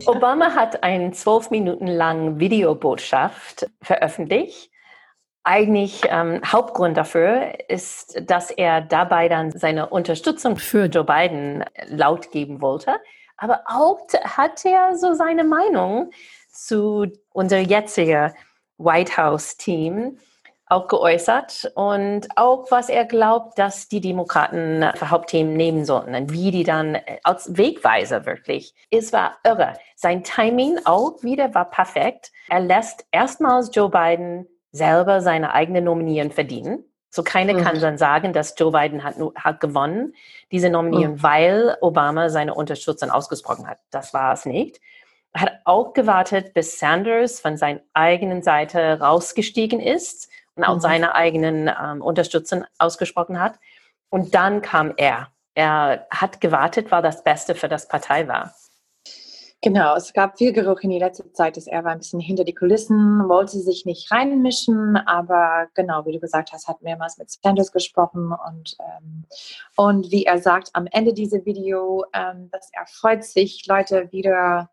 Obama 0.08 0.56
hat 0.56 0.84
eine 0.84 1.12
zwölf 1.12 1.52
Minuten 1.52 1.88
lange 1.88 2.40
Videobotschaft 2.40 3.70
veröffentlicht. 3.82 4.72
Eigentlich 5.44 6.04
ähm, 6.08 6.40
Hauptgrund 6.46 6.96
dafür 6.96 7.56
ist, 7.68 8.22
dass 8.26 8.52
er 8.52 8.80
dabei 8.80 9.28
dann 9.28 9.52
seine 9.52 9.90
Unterstützung 9.90 10.56
für 10.56 10.86
Joe 10.86 11.04
Biden 11.04 11.66
laut 11.90 12.32
geben 12.32 12.62
wollte. 12.62 13.02
Aber 13.38 13.62
auch 13.68 14.08
hat 14.24 14.66
er 14.66 14.96
so 14.96 15.14
seine 15.14 15.44
Meinung 15.44 16.12
zu 16.66 17.08
unser 17.32 17.60
jetziger 17.60 18.34
White 18.78 19.18
House 19.18 19.58
Team 19.58 20.18
auch 20.70 20.88
geäußert 20.88 21.72
und 21.76 22.28
auch 22.36 22.70
was 22.72 22.90
er 22.90 23.06
glaubt, 23.06 23.58
dass 23.58 23.88
die 23.88 24.02
Demokraten 24.02 24.86
für 24.96 25.10
Hauptthemen 25.10 25.54
nehmen 25.54 25.86
sollten 25.86 26.14
und 26.14 26.34
wie 26.34 26.52
die 26.52 26.64
dann 26.64 26.96
äh, 26.96 27.20
als 27.24 27.58
Wegweiser 27.58 28.26
wirklich. 28.26 28.76
Es 28.92 29.14
war 29.14 29.38
irre. 29.46 29.74
Sein 29.96 30.24
Timing 30.24 30.80
auch 30.84 31.24
wieder 31.24 31.56
war 31.56 31.70
perfekt. 31.70 32.32
Er 32.50 32.60
lässt 32.60 33.06
erstmals 33.12 33.70
Joe 33.74 33.90
Biden 33.90 34.46
selber 34.72 35.22
seine 35.22 35.54
eigene 35.54 35.82
Nominieren 35.82 36.32
verdienen. 36.32 36.84
So 37.10 37.24
keiner 37.24 37.54
mhm. 37.54 37.64
kann 37.64 37.80
dann 37.80 37.98
sagen, 37.98 38.34
dass 38.34 38.54
Joe 38.58 38.72
Biden 38.72 39.04
hat, 39.04 39.16
hat 39.36 39.62
gewonnen, 39.62 40.14
diese 40.52 40.70
Nominieren, 40.70 41.14
mhm. 41.14 41.24
weil 41.24 41.78
Obama 41.80 42.30
seine 42.30 42.54
Unterstützung 42.54 43.10
ausgesprochen 43.10 43.68
hat. 43.68 43.80
Das 43.90 44.14
war 44.14 44.34
es 44.34 44.46
nicht. 44.46 44.82
Er 45.38 45.42
hat 45.42 45.60
auch 45.66 45.94
gewartet, 45.94 46.56
bis 46.56 46.80
Sanders 46.80 47.40
von 47.40 47.58
seiner 47.58 47.82
eigenen 47.94 48.42
Seite 48.42 49.00
rausgestiegen 49.00 49.80
ist 49.80 50.30
und 50.56 50.64
auch 50.64 50.78
mhm. 50.78 50.80
seine 50.80 51.14
eigenen 51.14 51.68
ähm, 51.68 52.02
Unterstützung 52.02 52.66
ausgesprochen 52.80 53.40
hat. 53.40 53.60
Und 54.10 54.34
dann 54.34 54.64
kam 54.64 54.96
er. 54.98 55.28
Er 55.54 56.08
hat 56.10 56.42
gewartet, 56.42 56.90
weil 56.90 57.04
das 57.04 57.24
Beste 57.24 57.54
für 57.54 57.68
das 57.68 57.88
Partei 57.88 58.28
war. 58.28 58.56
Genau, 59.62 59.96
es 59.96 60.12
gab 60.12 60.40
viel 60.40 60.54
Geruch 60.54 60.80
in 60.80 60.90
die 60.90 60.98
letzte 60.98 61.32
Zeit, 61.34 61.56
dass 61.56 61.68
er 61.68 61.84
war 61.84 61.92
ein 61.92 62.00
bisschen 62.00 62.20
hinter 62.20 62.44
die 62.44 62.56
Kulissen, 62.56 63.30
wollte 63.30 63.60
sich 63.60 63.86
nicht 63.86 64.12
reinmischen, 64.12 64.98
aber 64.98 65.68
genau, 65.76 66.04
wie 66.08 66.14
du 66.14 66.20
gesagt 66.20 66.52
hast, 66.52 66.68
hat 66.68 66.82
mehrmals 66.82 67.20
mit 67.20 67.30
Sanders 67.30 67.72
gesprochen 67.72 68.34
und, 68.48 68.76
ähm, 68.80 69.26
und 69.76 70.12
wie 70.12 70.26
er 70.26 70.40
sagt 70.40 70.72
am 70.74 70.88
Ende 70.92 71.14
dieser 71.14 71.46
Video, 71.46 72.06
ähm, 72.14 72.50
dass 72.52 72.72
er 72.74 72.88
freut 72.88 73.24
sich, 73.24 73.68
Leute 73.68 74.12
wieder 74.12 74.72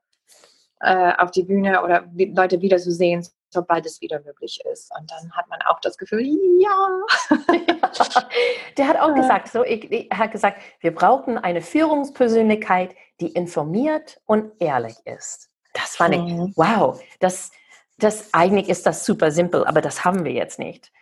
äh, 0.85 1.13
auf 1.19 1.31
die 1.31 1.45
Bühne 1.45 1.83
oder 1.83 2.05
Leute 2.15 2.61
wieder 2.61 2.79
zu 2.79 2.93
sehen, 2.93 3.27
sobald 3.49 3.87
es 3.87 4.01
wieder 4.01 4.21
möglich 4.21 4.61
ist. 4.71 4.93
Und 4.99 5.11
dann 5.11 5.33
hat 5.33 5.49
man 5.49 5.61
auch 5.63 5.81
das 5.81 5.97
Gefühl, 5.97 6.27
ja. 6.61 7.01
Der 8.77 8.89
hat 8.89 8.99
auch 8.99 9.15
gesagt, 9.15 9.49
so, 9.49 9.65
ich, 9.65 10.11
er 10.11 10.19
hat 10.19 10.33
gesagt, 10.33 10.61
wir 10.81 10.95
brauchen 10.95 11.39
eine 11.39 11.63
Führungspersönlichkeit, 11.63 12.95
die 13.21 13.29
informiert 13.29 14.21
und 14.27 14.53
ehrlich 14.61 14.97
ist. 15.05 15.51
Das 15.73 15.97
fand 15.97 16.15
ich, 16.15 16.21
mhm. 16.21 16.53
wow, 16.57 17.01
das, 17.21 17.51
das 17.99 18.33
eigentlich 18.35 18.69
ist 18.69 18.87
das 18.87 19.07
super 19.07 19.31
simpel, 19.31 19.65
aber 19.65 19.81
das 19.81 20.05
haben 20.05 20.25
wir 20.25 20.33
jetzt 20.33 20.59
nicht. 20.59 20.93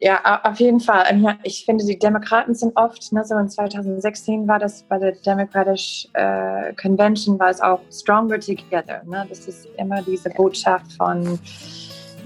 Ja, 0.00 0.40
auf 0.44 0.60
jeden 0.60 0.80
Fall. 0.80 1.04
Ähm, 1.08 1.26
ich 1.42 1.64
finde, 1.64 1.84
die 1.84 1.98
Demokraten 1.98 2.54
sind 2.54 2.76
oft, 2.76 3.12
ne, 3.12 3.24
so 3.24 3.36
in 3.36 3.48
2016 3.48 4.46
war 4.46 4.58
das 4.58 4.82
bei 4.82 4.98
der 4.98 5.12
Democratic 5.12 6.08
äh, 6.14 6.74
Convention, 6.74 7.38
war 7.38 7.50
es 7.50 7.60
auch 7.60 7.80
Stronger 7.90 8.38
Together. 8.40 9.02
Ne? 9.06 9.26
Das 9.28 9.46
ist 9.46 9.68
immer 9.78 10.02
diese 10.02 10.30
Botschaft 10.30 10.92
von 10.92 11.38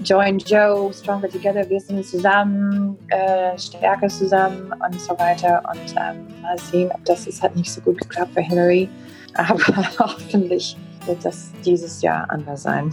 Join 0.03 0.39
Joe, 0.39 0.91
Stronger 0.93 1.29
Together, 1.29 1.69
wir 1.69 1.79
sind 1.79 2.05
zusammen, 2.05 2.97
äh, 3.07 3.57
stärker 3.57 4.09
zusammen 4.09 4.73
und 4.85 4.99
so 4.99 5.17
weiter. 5.17 5.61
Und 5.71 5.95
ähm, 5.97 6.27
mal 6.41 6.57
sehen, 6.57 6.91
ob 6.93 7.03
das 7.05 7.27
ist, 7.27 7.41
hat 7.41 7.55
nicht 7.55 7.71
so 7.71 7.81
gut 7.81 7.99
geklappt 7.99 8.33
für 8.33 8.41
Hillary. 8.41 8.89
Aber 9.35 9.59
hoffentlich 9.99 10.75
wird 11.05 11.23
das 11.23 11.51
dieses 11.63 12.01
Jahr 12.01 12.29
anders 12.29 12.63
sein. 12.63 12.91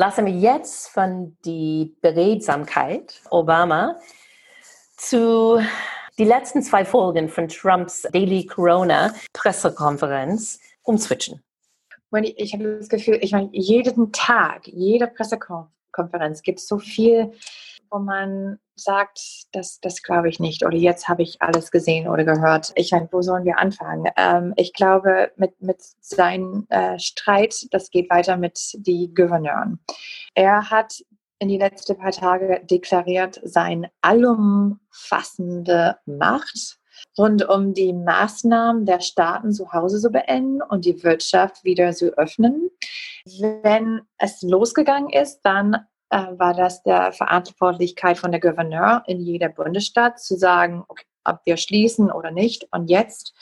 Lassen 0.00 0.24
wir 0.24 0.32
jetzt 0.32 0.88
von 0.88 1.36
die 1.44 1.94
Beredsamkeit 2.00 3.20
Obama 3.28 3.98
zu 4.96 5.60
die 6.16 6.24
letzten 6.24 6.62
zwei 6.62 6.86
Folgen 6.86 7.28
von 7.28 7.48
Trumps 7.48 8.08
Daily 8.10 8.46
Corona 8.46 9.12
Pressekonferenz 9.34 10.58
umswitchen. 10.84 11.42
Ich 12.22 12.54
habe 12.54 12.78
das 12.78 12.88
Gefühl, 12.88 13.18
ich 13.20 13.32
meine, 13.32 13.50
jeden 13.52 14.10
Tag, 14.10 14.66
jede 14.68 15.06
Pressekonferenz 15.06 16.40
gibt 16.40 16.60
es 16.60 16.66
so 16.66 16.78
viel, 16.78 17.32
wo 17.90 17.98
man 17.98 18.58
sagt, 18.80 19.20
das, 19.52 19.80
das 19.80 20.02
glaube 20.02 20.28
ich 20.28 20.40
nicht 20.40 20.64
oder 20.64 20.76
jetzt 20.76 21.08
habe 21.08 21.22
ich 21.22 21.40
alles 21.40 21.70
gesehen 21.70 22.08
oder 22.08 22.24
gehört. 22.24 22.72
Ich 22.74 22.92
meine, 22.92 23.08
wo 23.12 23.22
sollen 23.22 23.44
wir 23.44 23.58
anfangen? 23.58 24.10
Ähm, 24.16 24.52
ich 24.56 24.72
glaube, 24.72 25.32
mit, 25.36 25.60
mit 25.60 25.78
seinem 26.00 26.66
äh, 26.70 26.98
Streit, 26.98 27.66
das 27.70 27.90
geht 27.90 28.10
weiter 28.10 28.36
mit 28.36 28.58
den 28.74 29.14
Gouverneuren. 29.14 29.80
Er 30.34 30.70
hat 30.70 31.02
in 31.38 31.48
die 31.48 31.58
letzten 31.58 31.96
paar 31.96 32.12
Tage 32.12 32.60
deklariert, 32.64 33.40
seine 33.42 33.90
allumfassende 34.02 35.96
Macht 36.04 36.80
rund 37.18 37.48
um 37.48 37.74
die 37.74 37.92
Maßnahmen 37.92 38.84
der 38.84 39.00
Staaten 39.00 39.52
zu 39.52 39.72
Hause 39.72 40.00
zu 40.00 40.10
beenden 40.10 40.62
und 40.62 40.84
die 40.84 41.02
Wirtschaft 41.02 41.64
wieder 41.64 41.92
zu 41.92 42.16
öffnen. 42.18 42.70
Wenn 43.24 44.02
es 44.18 44.42
losgegangen 44.42 45.10
ist, 45.10 45.40
dann 45.42 45.76
äh, 46.10 46.26
war 46.38 46.54
das 46.54 46.82
der 46.82 47.12
Verantwortlichkeit 47.12 48.18
von 48.18 48.32
der 48.32 48.40
Gouverneur 48.40 49.02
in 49.06 49.20
jeder 49.20 49.48
Bundesstaat 49.48 50.20
zu 50.20 50.36
sagen, 50.36 50.84
okay, 50.88 51.04
ob 51.24 51.40
wir 51.44 51.56
schließen 51.56 52.10
oder 52.10 52.30
nicht. 52.30 52.66
Und 52.72 52.90
jetzt, 52.90 53.32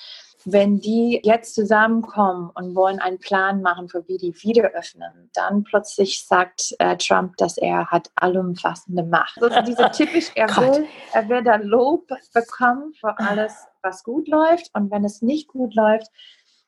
wenn 0.45 0.79
die 0.81 1.21
jetzt 1.25 1.55
zusammenkommen 1.55 2.51
und 2.55 2.75
wollen 2.75 2.99
einen 2.99 3.19
Plan 3.19 3.63
machen, 3.63 3.89
für 3.89 4.07
wie 4.09 4.19
die 4.19 4.35
wieder 4.43 4.71
öffnen, 4.71 5.31
dann 5.35 5.65
plötzlich 5.65 6.25
sagt 6.27 6.75
äh, 6.79 6.97
Trump, 6.97 7.37
dass 7.37 7.57
er 7.57 7.87
hat 7.87 8.11
allumfassende 8.17 9.03
Macht. 9.03 9.43
Also 9.43 9.63
diese 9.63 9.91
typisch, 9.93 10.31
er 10.35 10.49
will, 10.57 10.87
er 11.13 11.29
will 11.29 11.43
da 11.43 11.57
Lob 11.57 12.09
bekommen 12.35 12.93
für 12.95 13.19
alles, 13.19 13.67
was 13.83 14.05
gut 14.05 14.29
läuft. 14.29 14.71
Und 14.75 14.91
wenn 14.91 15.05
es 15.05 15.23
nicht 15.23 15.49
gut 15.49 15.75
läuft, 15.75 16.09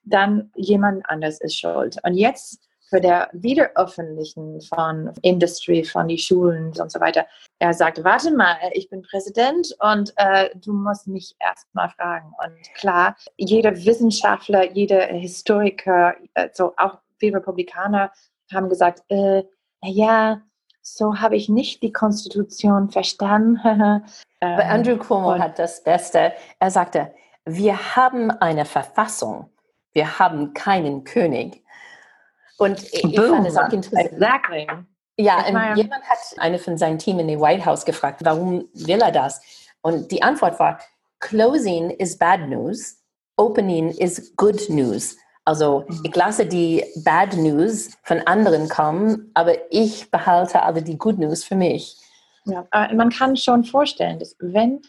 dann 0.04 0.50
jemand 0.56 1.04
anders 1.08 1.40
ist 1.40 1.58
schuld. 1.58 1.98
Und 2.04 2.14
jetzt 2.14 2.69
für 2.90 3.00
der 3.00 3.30
Wiederöffentlichen 3.32 4.60
von 4.60 5.12
Industry, 5.22 5.84
von 5.84 6.08
den 6.08 6.18
Schulen 6.18 6.72
und 6.78 6.90
so 6.92 7.00
weiter. 7.00 7.24
Er 7.60 7.72
sagt, 7.72 8.02
warte 8.04 8.34
mal, 8.34 8.56
ich 8.72 8.90
bin 8.90 9.02
Präsident 9.02 9.74
und 9.78 10.12
äh, 10.16 10.50
du 10.56 10.72
musst 10.72 11.06
mich 11.06 11.36
erst 11.38 11.72
mal 11.72 11.88
fragen. 11.88 12.32
Und 12.44 12.74
klar, 12.74 13.16
jeder 13.36 13.74
Wissenschaftler, 13.84 14.72
jeder 14.72 15.06
Historiker, 15.06 16.14
äh, 16.34 16.48
so 16.52 16.74
auch 16.76 16.98
viele 17.18 17.36
Republikaner 17.36 18.10
haben 18.52 18.68
gesagt, 18.68 19.04
äh, 19.08 19.44
ja, 19.84 20.42
so 20.82 21.20
habe 21.20 21.36
ich 21.36 21.48
nicht 21.48 21.82
die 21.82 21.92
Konstitution 21.92 22.90
verstanden. 22.90 23.60
ähm, 24.40 24.60
Andrew 24.60 24.96
Cuomo 24.96 25.38
hat 25.38 25.58
das 25.58 25.84
Beste. 25.84 26.32
Er 26.58 26.70
sagte, 26.70 27.12
wir 27.44 27.96
haben 27.96 28.30
eine 28.30 28.64
Verfassung, 28.64 29.50
wir 29.92 30.18
haben 30.18 30.54
keinen 30.54 31.04
König. 31.04 31.59
Und 32.60 32.82
ich 32.92 33.02
Boom. 33.02 33.30
fand 33.30 33.46
es 33.46 33.56
auch 33.56 33.72
interessant. 33.72 34.12
Exactly. 34.12 34.66
Ja, 35.16 35.44
ähm, 35.46 35.76
jemand 35.76 36.04
hat 36.04 36.18
eine 36.36 36.58
von 36.58 36.76
seinem 36.76 36.98
Team 36.98 37.18
in 37.18 37.26
dem 37.26 37.40
White 37.40 37.64
House 37.64 37.86
gefragt, 37.86 38.20
warum 38.22 38.68
will 38.74 39.00
er 39.00 39.10
das? 39.10 39.40
Und 39.80 40.10
die 40.12 40.22
Antwort 40.22 40.58
war, 40.60 40.78
closing 41.20 41.90
is 41.90 42.18
bad 42.18 42.48
news, 42.48 42.98
opening 43.38 43.90
is 43.92 44.34
good 44.36 44.68
news. 44.68 45.16
Also 45.46 45.86
mhm. 45.88 46.02
ich 46.04 46.14
lasse 46.14 46.44
die 46.44 46.84
Bad 47.02 47.34
News 47.34 47.96
von 48.02 48.20
anderen 48.20 48.68
kommen, 48.68 49.30
aber 49.32 49.54
ich 49.72 50.10
behalte 50.10 50.62
alle 50.62 50.82
die 50.82 50.98
Good 50.98 51.18
News 51.18 51.42
für 51.42 51.56
mich. 51.56 51.96
Ja, 52.44 52.66
man 52.94 53.08
kann 53.08 53.36
schon 53.36 53.64
vorstellen, 53.64 54.18
dass 54.18 54.36
wenn 54.38 54.82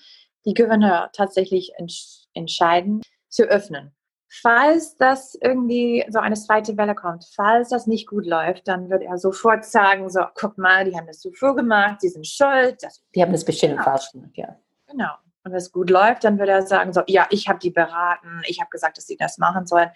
die 0.45 0.53
Gouverneur 0.53 1.09
tatsächlich 1.13 1.71
entsch 1.77 2.25
entscheiden 2.33 3.01
zu 3.29 3.43
öffnen, 3.43 3.93
falls 4.31 4.95
das 4.95 5.35
irgendwie 5.41 6.05
so 6.09 6.19
eine 6.19 6.35
zweite 6.35 6.77
Welle 6.77 6.95
kommt, 6.95 7.25
falls 7.35 7.69
das 7.69 7.85
nicht 7.85 8.07
gut 8.07 8.25
läuft, 8.25 8.67
dann 8.67 8.89
wird 8.89 9.03
er 9.03 9.17
sofort 9.17 9.65
sagen, 9.65 10.09
so, 10.09 10.21
guck 10.35 10.57
mal, 10.57 10.85
die 10.85 10.95
haben 10.95 11.07
das 11.07 11.21
so 11.21 11.31
vorgemacht, 11.33 12.01
die 12.01 12.09
sind 12.09 12.25
schuld. 12.25 12.77
die 13.13 13.21
haben 13.21 13.33
das 13.33 13.43
bestimmt 13.43 13.73
genau. 13.73 13.83
falsch 13.83 14.11
gemacht, 14.11 14.31
ja. 14.35 14.57
Genau. 14.88 15.11
Und 15.43 15.51
wenn 15.51 15.57
es 15.57 15.71
gut 15.71 15.89
läuft, 15.89 16.23
dann 16.23 16.39
wird 16.39 16.47
er 16.47 16.65
sagen, 16.65 16.93
so, 16.93 17.01
ja, 17.07 17.27
ich 17.29 17.50
habe 17.50 17.59
die 17.59 17.71
beraten, 17.71 18.41
ich 18.45 18.61
habe 18.61 18.69
gesagt, 18.69 18.97
dass 18.97 19.07
sie 19.07 19.17
das 19.17 19.38
machen 19.38 19.65
sollen. 19.65 19.89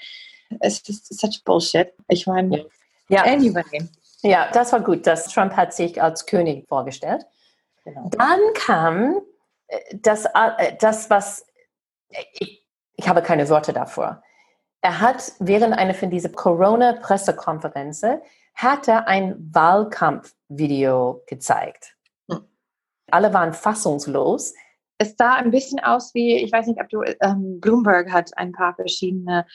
Es 0.60 0.82
ist 0.82 1.18
such 1.20 1.44
Bullshit. 1.46 1.94
Ich 2.08 2.28
meine, 2.28 2.66
ja. 3.08 3.24
anyway. 3.24 3.64
Ja, 4.22 4.50
das 4.52 4.74
war 4.74 4.82
gut. 4.82 5.08
dass 5.08 5.28
Trump 5.28 5.56
hat 5.56 5.74
sich 5.74 6.02
als 6.02 6.26
König 6.26 6.68
vorgestellt. 6.68 7.26
Genau. 7.84 8.10
Dann 8.10 8.40
kam 8.56 9.22
äh, 9.68 9.80
das, 9.94 10.26
äh, 10.26 10.76
das 10.80 11.10
was, 11.10 11.46
ich, 12.34 12.65
ich 12.98 13.08
habe 13.08 13.22
keine 13.22 13.50
Worte 13.50 13.74
davor. 13.74 14.22
Er 14.82 15.02
hat 15.02 15.34
während 15.40 15.74
einer 15.78 15.94
von 15.94 16.10
diesen 16.10 16.34
Corona-Pressekonferenzen 16.34 18.22
hat 18.54 18.88
er 18.88 19.08
ein 19.08 19.36
Wahlkampfvideo 19.52 21.24
gezeigt. 21.28 21.96
Hm. 22.30 22.48
Alle 23.12 23.34
waren 23.34 23.54
fassungslos. 23.54 24.54
Es 24.98 25.16
sah 25.18 25.34
ein 25.36 25.52
bisschen 25.52 25.80
aus 25.80 26.14
wie, 26.14 26.38
ich 26.38 26.52
weiß 26.52 26.68
nicht, 26.68 26.80
ob 26.80 26.88
du, 26.90 27.02
ähm, 27.22 27.60
Bloomberg 27.60 28.12
hat 28.12 28.32
ein 28.38 28.54
paar 28.54 28.76
verschiedene 28.76 29.46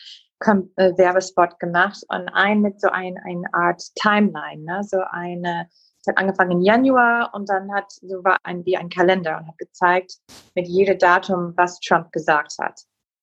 äh, 0.45 0.97
Werbespot 0.97 1.59
gemacht 1.59 2.03
und 2.09 2.29
ein 2.31 2.61
mit 2.61 2.81
so 2.81 2.89
ein, 2.89 3.17
eine 3.25 3.47
Art 3.53 3.83
Timeline, 3.95 4.65
ne? 4.65 4.83
so 4.85 4.99
eine, 5.11 5.69
es 6.01 6.09
hat 6.09 6.19
angefangen 6.19 6.53
im 6.53 6.61
Januar 6.61 7.31
und 7.35 7.49
dann 7.49 7.73
hat 7.73 7.91
so 7.91 8.25
war 8.25 8.39
ein 8.43 8.65
wie 8.67 8.77
ein 8.77 8.89
Kalender 8.89 9.39
und 9.39 9.49
hat 9.49 9.59
gezeigt 9.59 10.17
mit 10.55 10.67
jedem 10.67 10.99
Datum, 10.99 11.55
was 11.57 11.79
Trump 11.81 12.11
gesagt 12.13 12.55
hat. 12.59 12.81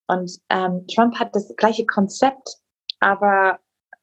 Und 0.08 0.32
ähm, 0.50 0.86
Trump 0.88 1.20
hat 1.20 1.36
das 1.36 1.54
gleiche 1.58 1.86
Konzept, 1.86 2.58
aber, 3.00 3.60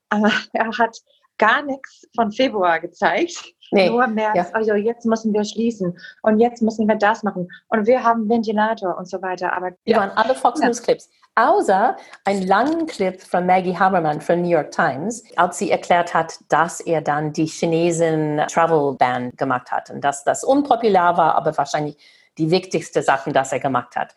aber 0.09 0.31
er 0.53 0.67
hat 0.79 0.97
gar 1.39 1.63
nichts 1.63 2.07
von 2.15 2.31
Februar 2.31 2.81
gezeigt. 2.81 3.45
Nee, 3.71 3.91
Nur 3.91 4.07
März, 4.07 4.37
ja. 4.37 4.47
also 4.53 4.75
jetzt 4.75 5.05
müssen 5.05 5.33
wir 5.33 5.45
schließen 5.45 5.99
und 6.23 6.39
jetzt 6.39 6.63
müssen 6.63 6.87
wir 6.87 6.97
das 6.97 7.25
machen 7.25 7.49
und 7.69 7.87
wir 7.87 8.05
haben 8.05 8.29
Ventilator 8.29 8.97
und 8.97 9.09
so 9.09 9.21
weiter. 9.21 9.53
Aber 9.53 9.73
die 9.87 9.91
ja. 9.91 9.99
waren 9.99 10.11
alle 10.11 10.35
Fox 10.35 10.61
News 10.61 10.81
Clips 10.81 11.09
außer 11.35 11.97
einen 12.25 12.47
langen 12.47 12.87
Clip 12.87 13.21
von 13.21 13.47
Maggie 13.47 13.77
Haberman 13.77 14.21
von 14.21 14.43
New 14.43 14.49
York 14.49 14.71
Times, 14.71 15.25
als 15.37 15.59
sie 15.59 15.71
erklärt 15.71 16.15
hat, 16.15 16.39
dass 16.49 16.81
er 16.81 17.01
dann 17.01 17.33
die 17.33 17.47
Chinesen 17.47 18.43
Travel 18.49 18.95
Ban 18.97 19.33
gemacht 19.37 19.71
hat 19.71 19.91
und 19.91 20.03
dass 20.03 20.25
das 20.25 20.45
unpopulär 20.45 21.17
war, 21.17 21.35
aber 21.35 21.57
wahrscheinlich 21.57 21.97
die 22.39 22.51
wichtigste 22.51 23.03
Sachen, 23.03 23.33
dass 23.33 23.53
er 23.53 23.61
gemacht 23.61 23.97
hat. 23.97 24.15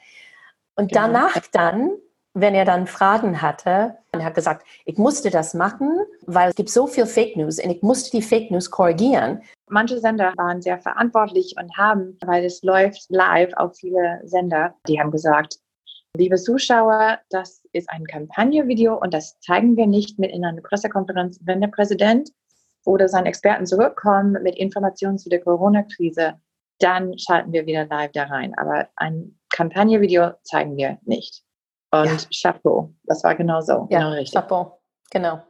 Und 0.78 0.92
genau. 0.92 1.08
danach 1.08 1.38
dann, 1.52 1.92
wenn 2.34 2.54
er 2.54 2.66
dann 2.66 2.88
Fragen 2.88 3.42
hatte, 3.42 3.98
er 4.12 4.24
hat 4.24 4.36
gesagt, 4.36 4.66
ich 4.86 4.98
musste 4.98 5.30
das 5.30 5.54
machen, 5.54 5.92
weil 6.26 6.50
es 6.50 6.56
gibt 6.56 6.70
so 6.70 6.88
viel 6.88 7.06
Fake 7.06 7.36
News 7.36 7.60
und 7.60 7.70
ich 7.70 7.82
musste 7.82 8.12
die 8.12 8.22
Fake 8.22 8.52
News 8.52 8.72
korrigieren. 8.72 9.42
Manche 9.70 10.00
Sender 10.00 10.34
waren 10.38 10.62
sehr 10.62 10.80
verantwortlich 10.80 11.56
und 11.60 11.76
haben, 11.78 12.18
weil 12.26 12.46
es 12.46 12.62
läuft 12.64 13.08
live 13.10 13.54
auf 13.56 13.76
viele 13.76 14.22
Sender, 14.24 14.76
die 14.88 15.00
haben 15.00 15.12
gesagt, 15.12 15.60
Liebe 16.18 16.38
Zuschauer, 16.38 17.20
das 17.30 17.62
ist 17.74 17.92
ein 17.92 18.04
Kampagnenvideo 18.06 18.96
und 18.96 19.14
das 19.14 19.40
zeigen 19.40 19.78
wir 19.78 19.86
nicht 19.86 20.18
mit 20.18 20.32
in 20.32 20.44
einer 20.44 20.64
Pressekonferenz, 20.64 21.40
wenn 21.44 21.62
der 21.62 21.68
Präsident 21.68 22.32
oder 22.86 23.08
seine 23.08 23.30
Experten 23.30 23.68
zurückkommen 23.68 24.42
mit 24.42 24.56
Informationen 24.56 25.20
zu 25.20 25.30
der 25.30 25.42
Corona-Krise, 25.42 26.42
dann 26.80 27.20
schalten 27.20 27.52
wir 27.52 27.68
wieder 27.68 27.86
live 27.86 28.12
da 28.14 28.24
rein. 28.24 28.58
Aber 28.58 28.88
ein 28.96 29.37
Kampagnenvideo 29.58 30.34
zeigen 30.44 30.78
wir 30.78 31.00
nicht. 31.04 31.44
Und 31.92 32.28
ja. 32.32 32.52
Chapeau, 32.52 32.94
das 33.06 33.24
war 33.24 33.34
genau 33.34 33.60
so. 33.62 33.88
Ja, 33.90 34.00
genau 34.00 34.12
richtig. 34.12 34.40
Chapeau, 34.40 34.80
genau. 35.10 35.42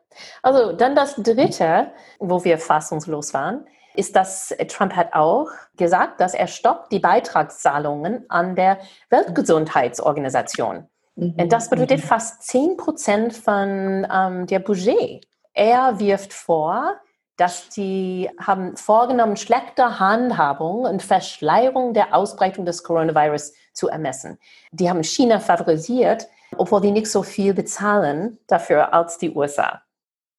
Also 0.41 0.71
dann 0.71 0.95
das 0.95 1.15
dritte, 1.15 1.91
wo 2.19 2.43
wir 2.45 2.57
fassungslos 2.57 3.33
waren, 3.33 3.67
ist, 3.95 4.15
dass 4.15 4.55
Trump 4.69 4.95
hat 4.95 5.13
auch 5.13 5.49
gesagt, 5.75 6.21
dass 6.21 6.33
er 6.33 6.47
stoppt 6.47 6.91
die 6.91 6.99
Beitragszahlungen 6.99 8.25
an 8.29 8.55
der 8.55 8.79
Weltgesundheitsorganisation. 9.09 10.87
Mhm. 11.15 11.49
Das 11.49 11.69
bedeutet 11.69 12.03
mhm. 12.03 12.07
fast 12.07 12.43
10 12.43 12.77
Prozent 12.77 13.33
von 13.33 14.07
ähm, 14.09 14.47
der 14.47 14.59
Budget. 14.59 15.27
Er 15.53 15.99
wirft 15.99 16.31
vor, 16.31 16.95
dass 17.37 17.69
die 17.69 18.29
haben 18.39 18.75
vorgenommen, 18.75 19.37
schlechte 19.37 19.99
Handhabung 19.99 20.81
und 20.81 21.01
Verschleierung 21.01 21.93
der 21.93 22.13
Ausbreitung 22.13 22.65
des 22.65 22.83
Coronavirus 22.83 23.53
zu 23.73 23.87
ermessen. 23.87 24.37
Die 24.71 24.89
haben 24.89 25.03
China 25.03 25.39
favorisiert, 25.39 26.27
obwohl 26.57 26.81
die 26.81 26.91
nicht 26.91 27.09
so 27.09 27.23
viel 27.23 27.53
bezahlen 27.53 28.39
dafür 28.47 28.93
als 28.93 29.17
die 29.17 29.33
USA. 29.33 29.81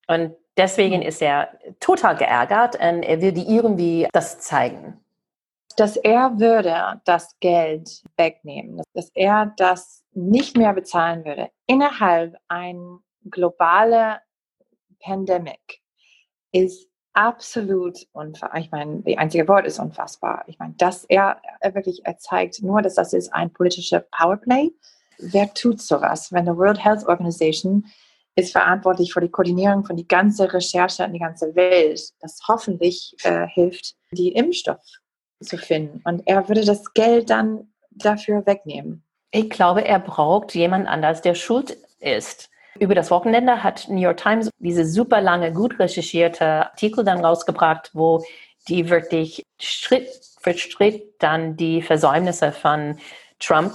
Und 0.08 0.34
Deswegen 0.58 1.02
ist 1.02 1.22
er 1.22 1.56
total 1.78 2.16
geärgert 2.16 2.74
und 2.74 3.04
er 3.04 3.20
will 3.20 3.30
die 3.30 3.48
irgendwie 3.48 4.08
das 4.12 4.40
zeigen. 4.40 4.98
Dass 5.76 5.96
er 5.96 6.40
würde 6.40 7.00
das 7.04 7.38
Geld 7.38 8.02
wegnehmen, 8.16 8.82
dass 8.92 9.08
er 9.14 9.54
das 9.56 10.02
nicht 10.14 10.56
mehr 10.56 10.72
bezahlen 10.72 11.24
würde 11.24 11.50
innerhalb 11.68 12.36
einer 12.48 12.98
globalen 13.30 14.16
Pandemie 14.98 15.60
ist 16.50 16.87
absolut 17.18 18.06
unfassbar. 18.12 18.60
Ich 18.60 18.70
meine, 18.70 19.02
die 19.02 19.18
einzige 19.18 19.48
Wort 19.48 19.66
ist 19.66 19.80
unfassbar. 19.80 20.44
Ich 20.46 20.56
meine, 20.60 20.74
dass 20.74 21.04
er, 21.04 21.42
wirklich 21.72 22.02
er 22.04 22.16
zeigt 22.18 22.62
nur, 22.62 22.80
dass 22.80 22.94
das 22.94 23.12
ist 23.12 23.34
ein 23.34 23.52
politischer 23.52 24.04
Powerplay. 24.16 24.70
Wer 25.18 25.52
tut 25.52 25.80
sowas, 25.80 26.32
wenn 26.32 26.44
die 26.44 26.56
World 26.56 26.82
Health 26.82 27.08
Organization 27.08 27.86
ist 28.36 28.52
verantwortlich 28.52 29.12
für 29.12 29.20
die 29.20 29.30
Koordinierung 29.30 29.84
von 29.84 29.96
die 29.96 30.06
ganze 30.06 30.52
Recherche 30.52 31.02
in 31.02 31.12
die 31.12 31.18
ganze 31.18 31.56
Welt, 31.56 32.00
das 32.20 32.38
hoffentlich 32.46 33.16
äh, 33.24 33.48
hilft, 33.48 33.96
die 34.12 34.28
Impfstoff 34.28 34.78
zu 35.42 35.58
finden. 35.58 36.00
Und 36.04 36.22
er 36.26 36.48
würde 36.48 36.64
das 36.64 36.94
Geld 36.94 37.30
dann 37.30 37.72
dafür 37.90 38.46
wegnehmen. 38.46 39.02
Ich 39.32 39.50
glaube, 39.50 39.84
er 39.84 39.98
braucht 39.98 40.54
jemand 40.54 40.86
anders, 40.86 41.20
der 41.20 41.34
schuld 41.34 41.76
ist. 41.98 42.48
Über 42.78 42.94
das 42.94 43.10
Wochenende 43.10 43.62
hat 43.62 43.88
New 43.88 44.00
York 44.00 44.18
Times 44.18 44.50
diese 44.58 44.84
super 44.84 45.20
lange, 45.20 45.52
gut 45.52 45.78
recherchierte 45.78 46.44
Artikel 46.44 47.04
dann 47.04 47.24
rausgebracht, 47.24 47.90
wo 47.92 48.24
die 48.68 48.88
wirklich 48.90 49.44
Schritt 49.60 50.08
für 50.40 50.56
Schritt 50.56 51.14
dann 51.18 51.56
die 51.56 51.82
Versäumnisse 51.82 52.52
von 52.52 52.98
Trump 53.40 53.72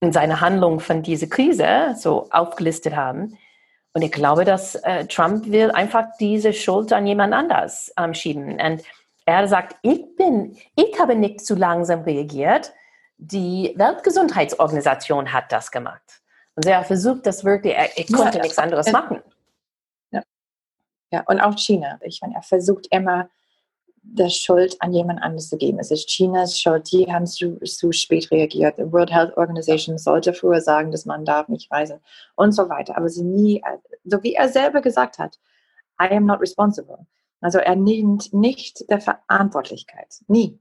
in 0.00 0.12
seiner 0.12 0.40
Handlung 0.40 0.80
von 0.80 1.02
dieser 1.02 1.28
Krise 1.28 1.94
so 1.96 2.28
aufgelistet 2.30 2.96
haben. 2.96 3.38
Und 3.94 4.02
ich 4.02 4.12
glaube, 4.12 4.44
dass 4.44 4.74
äh, 4.74 5.06
Trump 5.06 5.46
will 5.46 5.70
einfach 5.70 6.06
diese 6.18 6.52
Schuld 6.52 6.92
an 6.92 7.06
jemand 7.06 7.34
anders 7.34 7.92
ähm, 7.98 8.14
schieben. 8.14 8.60
Und 8.60 8.82
er 9.26 9.46
sagt, 9.48 9.76
ich 9.82 10.16
bin, 10.16 10.56
ich 10.74 10.98
habe 10.98 11.14
nicht 11.14 11.44
zu 11.44 11.54
langsam 11.54 12.02
reagiert. 12.02 12.72
Die 13.18 13.72
Weltgesundheitsorganisation 13.76 15.32
hat 15.32 15.52
das 15.52 15.70
gemacht. 15.70 16.21
Und 16.54 16.66
er 16.66 16.84
versucht 16.84 17.26
das 17.26 17.44
wirklich, 17.44 17.74
er, 17.74 17.96
er 17.96 18.04
konnte 18.04 18.38
ja, 18.38 18.42
nichts 18.42 18.58
anderes 18.58 18.90
machen. 18.92 19.22
Ja. 20.10 20.22
ja, 21.10 21.24
und 21.26 21.40
auch 21.40 21.56
China. 21.56 21.98
Ich 22.02 22.20
meine, 22.20 22.34
er 22.34 22.42
versucht 22.42 22.88
immer, 22.90 23.30
das 24.02 24.34
Schuld 24.34 24.76
an 24.80 24.92
jemand 24.92 25.22
anderes 25.22 25.48
zu 25.48 25.56
geben. 25.56 25.78
Es 25.78 25.90
ist 25.90 26.08
Chinas 26.08 26.58
Schuld, 26.58 26.90
die 26.90 27.10
haben 27.12 27.26
zu, 27.26 27.58
zu 27.60 27.92
spät 27.92 28.30
reagiert. 28.30 28.78
Die 28.78 28.92
World 28.92 29.12
Health 29.12 29.36
Organization 29.36 29.96
sollte 29.96 30.34
früher 30.34 30.60
sagen, 30.60 30.90
dass 30.90 31.06
man 31.06 31.24
darf 31.24 31.48
nicht 31.48 31.70
reisen 31.70 32.00
und 32.34 32.52
so 32.52 32.68
weiter. 32.68 32.96
Aber 32.96 33.08
sie 33.08 33.22
nie, 33.22 33.62
so 34.04 34.22
wie 34.22 34.34
er 34.34 34.48
selber 34.48 34.80
gesagt 34.80 35.18
hat, 35.18 35.38
I 36.00 36.08
am 36.10 36.26
not 36.26 36.40
responsible. 36.40 37.06
Also 37.40 37.58
er 37.58 37.76
nimmt 37.76 38.32
nicht 38.32 38.88
der 38.90 39.00
Verantwortlichkeit. 39.00 40.20
Nie. 40.26 40.58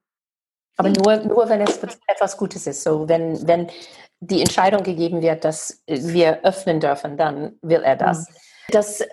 Aber 0.77 0.89
nur, 0.89 1.17
nur 1.17 1.49
wenn 1.49 1.61
es 1.61 1.79
etwas 2.07 2.37
Gutes 2.37 2.67
ist. 2.67 2.83
So, 2.83 3.07
wenn, 3.07 3.47
wenn 3.47 3.69
die 4.21 4.39
Entscheidung 4.39 4.83
gegeben 4.83 5.21
wird, 5.21 5.43
dass 5.43 5.81
wir 5.87 6.41
öffnen 6.43 6.79
dürfen, 6.79 7.17
dann 7.17 7.53
will 7.61 7.81
er 7.81 7.95
das. 7.95 8.29
Mhm. 8.29 8.35
Das 8.69 9.03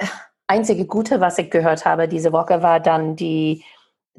einzige 0.46 0.84
Gute, 0.84 1.20
was 1.20 1.38
ich 1.38 1.50
gehört 1.50 1.84
habe 1.84 2.06
diese 2.06 2.32
Woche, 2.32 2.62
war 2.62 2.78
dann 2.78 3.16
die 3.16 3.64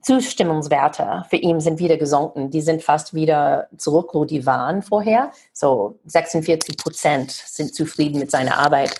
Zustimmungswerte 0.01 1.25
für 1.29 1.35
ihn 1.35 1.59
sind 1.59 1.79
wieder 1.79 1.97
gesunken. 1.97 2.49
Die 2.49 2.61
sind 2.61 2.83
fast 2.83 3.13
wieder 3.13 3.67
zurück, 3.77 4.11
wo 4.13 4.25
die 4.25 4.45
waren 4.45 4.81
vorher. 4.81 5.31
So 5.53 5.99
46 6.05 6.77
Prozent 6.77 7.31
sind 7.31 7.75
zufrieden 7.75 8.19
mit 8.19 8.31
seiner 8.31 8.57
Arbeit. 8.57 8.95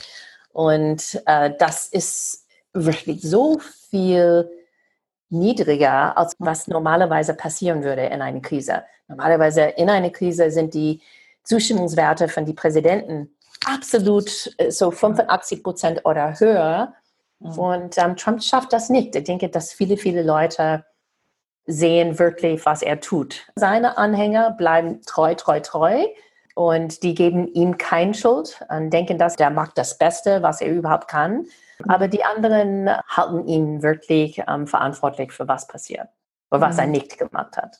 Und 0.51 1.21
äh, 1.25 1.51
das 1.57 1.87
ist 1.87 2.45
wirklich 2.73 3.21
so 3.21 3.59
viel 3.89 4.49
niedriger, 5.29 6.17
als 6.17 6.35
was 6.39 6.67
normalerweise 6.67 7.33
passieren 7.33 7.83
würde 7.83 8.05
in 8.05 8.21
einer 8.21 8.41
Krise. 8.41 8.83
Normalerweise 9.07 9.61
in 9.61 9.89
einer 9.89 10.09
Krise 10.09 10.51
sind 10.51 10.73
die 10.73 11.01
Zustimmungswerte 11.49 12.27
von 12.27 12.45
den 12.45 12.55
Präsidenten 12.55 13.35
absolut 13.65 14.53
äh, 14.57 14.71
so 14.71 14.91
85 14.91 15.63
Prozent 15.63 16.05
oder 16.05 16.39
höher. 16.39 16.93
Mhm. 17.39 17.59
Und 17.59 17.97
ähm, 17.97 18.15
Trump 18.15 18.43
schafft 18.43 18.71
das 18.71 18.89
nicht. 18.89 19.15
Ich 19.15 19.23
denke, 19.23 19.49
dass 19.49 19.73
viele, 19.73 19.97
viele 19.97 20.23
Leute 20.23 20.85
sehen 21.65 22.19
wirklich, 22.19 22.65
was 22.65 22.81
er 22.81 22.99
tut. 22.99 23.47
Seine 23.55 23.97
Anhänger 23.97 24.51
bleiben 24.51 25.01
treu, 25.05 25.35
treu, 25.35 25.59
treu 25.59 26.05
und 26.55 27.03
die 27.03 27.13
geben 27.13 27.47
ihm 27.47 27.77
kein 27.77 28.13
Schuld 28.13 28.63
und 28.69 28.91
denken, 28.91 29.17
dass 29.17 29.35
der 29.35 29.49
macht 29.49 29.77
das 29.77 29.97
Beste, 29.97 30.41
was 30.41 30.61
er 30.61 30.71
überhaupt 30.71 31.07
kann. 31.07 31.45
Aber 31.87 32.07
die 32.07 32.23
anderen 32.23 32.89
halten 33.07 33.47
ihn 33.47 33.81
wirklich 33.81 34.43
ähm, 34.47 34.67
verantwortlich 34.67 35.31
für 35.31 35.47
was 35.47 35.67
passiert 35.67 36.09
oder 36.51 36.61
was 36.61 36.75
mhm. 36.75 36.81
er 36.81 36.87
nicht 36.87 37.17
gemacht 37.17 37.57
hat. 37.57 37.79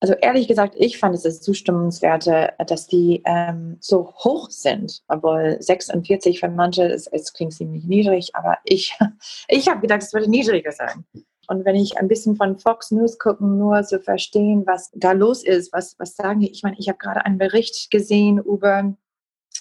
Also 0.00 0.14
ehrlich 0.14 0.46
gesagt, 0.46 0.74
ich 0.76 0.98
fand 0.98 1.14
es 1.14 1.22
das 1.22 1.40
Zustimmungswerte, 1.40 2.52
dass 2.66 2.86
die 2.86 3.22
ähm, 3.24 3.78
so 3.80 4.12
hoch 4.12 4.50
sind, 4.50 5.02
obwohl 5.08 5.56
46 5.58 6.40
für 6.40 6.48
manche, 6.48 6.84
es, 6.84 7.32
klingt 7.32 7.54
ziemlich 7.54 7.84
niedrig, 7.84 8.34
aber 8.34 8.58
ich, 8.64 8.96
ich 9.48 9.68
habe 9.68 9.80
gedacht, 9.80 10.02
es 10.02 10.12
würde 10.12 10.28
niedriger 10.28 10.72
sein. 10.72 11.06
Und 11.48 11.64
wenn 11.64 11.76
ich 11.76 11.96
ein 11.96 12.08
bisschen 12.08 12.36
von 12.36 12.58
Fox 12.58 12.90
News 12.90 13.18
gucken, 13.18 13.58
nur 13.58 13.82
zu 13.84 14.00
verstehen, 14.00 14.64
was 14.66 14.90
da 14.94 15.12
los 15.12 15.42
ist, 15.44 15.72
was, 15.72 15.94
was 15.98 16.16
sagen 16.16 16.40
die? 16.40 16.50
Ich 16.50 16.62
meine, 16.62 16.76
ich 16.78 16.88
habe 16.88 16.98
gerade 16.98 17.24
einen 17.24 17.38
Bericht 17.38 17.90
gesehen 17.90 18.38
über, 18.38 18.94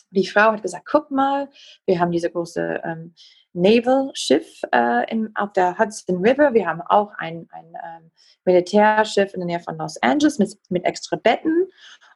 die 0.10 0.28
Frau 0.28 0.52
hat 0.52 0.64
gesagt, 0.64 0.86
guck 0.90 1.12
mal, 1.12 1.50
wir 1.86 2.00
haben 2.00 2.12
diese 2.12 2.30
große 2.30 2.82
ähm, 2.84 3.14
Naval-Schiff 3.56 4.62
äh, 4.72 5.10
in, 5.12 5.32
auf 5.36 5.54
der 5.54 5.78
Hudson 5.78 6.18
River. 6.18 6.54
Wir 6.54 6.68
haben 6.68 6.82
auch 6.82 7.12
ein, 7.18 7.48
ein 7.52 7.66
ähm, 7.66 8.12
Militärschiff 8.46 9.34
in 9.34 9.40
der 9.40 9.48
Nähe 9.48 9.60
von 9.60 9.78
Los 9.78 9.98
Angeles 10.02 10.38
mit, 10.40 10.58
mit 10.70 10.86
extra 10.86 11.16
Betten. 11.16 11.68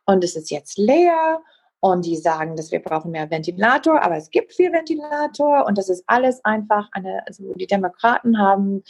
Und 0.05 0.23
es 0.23 0.35
ist 0.35 0.51
jetzt 0.51 0.77
leer. 0.77 1.41
Und 1.81 2.05
die 2.05 2.17
sagen, 2.17 2.57
dass 2.57 2.71
wir 2.73 2.83
brauchen 2.83 3.11
mehr 3.11 3.31
Ventilator, 3.31 4.01
aber 4.01 4.17
es 4.17 4.29
gibt 4.31 4.53
viel 4.53 4.73
Ventilator 4.73 5.65
und 5.65 5.77
das 5.77 5.87
ist 5.87 6.03
alles 6.07 6.43
einfach 6.43 6.89
eine, 6.91 7.25
also 7.25 7.53
die 7.53 7.67
Demokraten 7.67 8.37
haben 8.37 8.83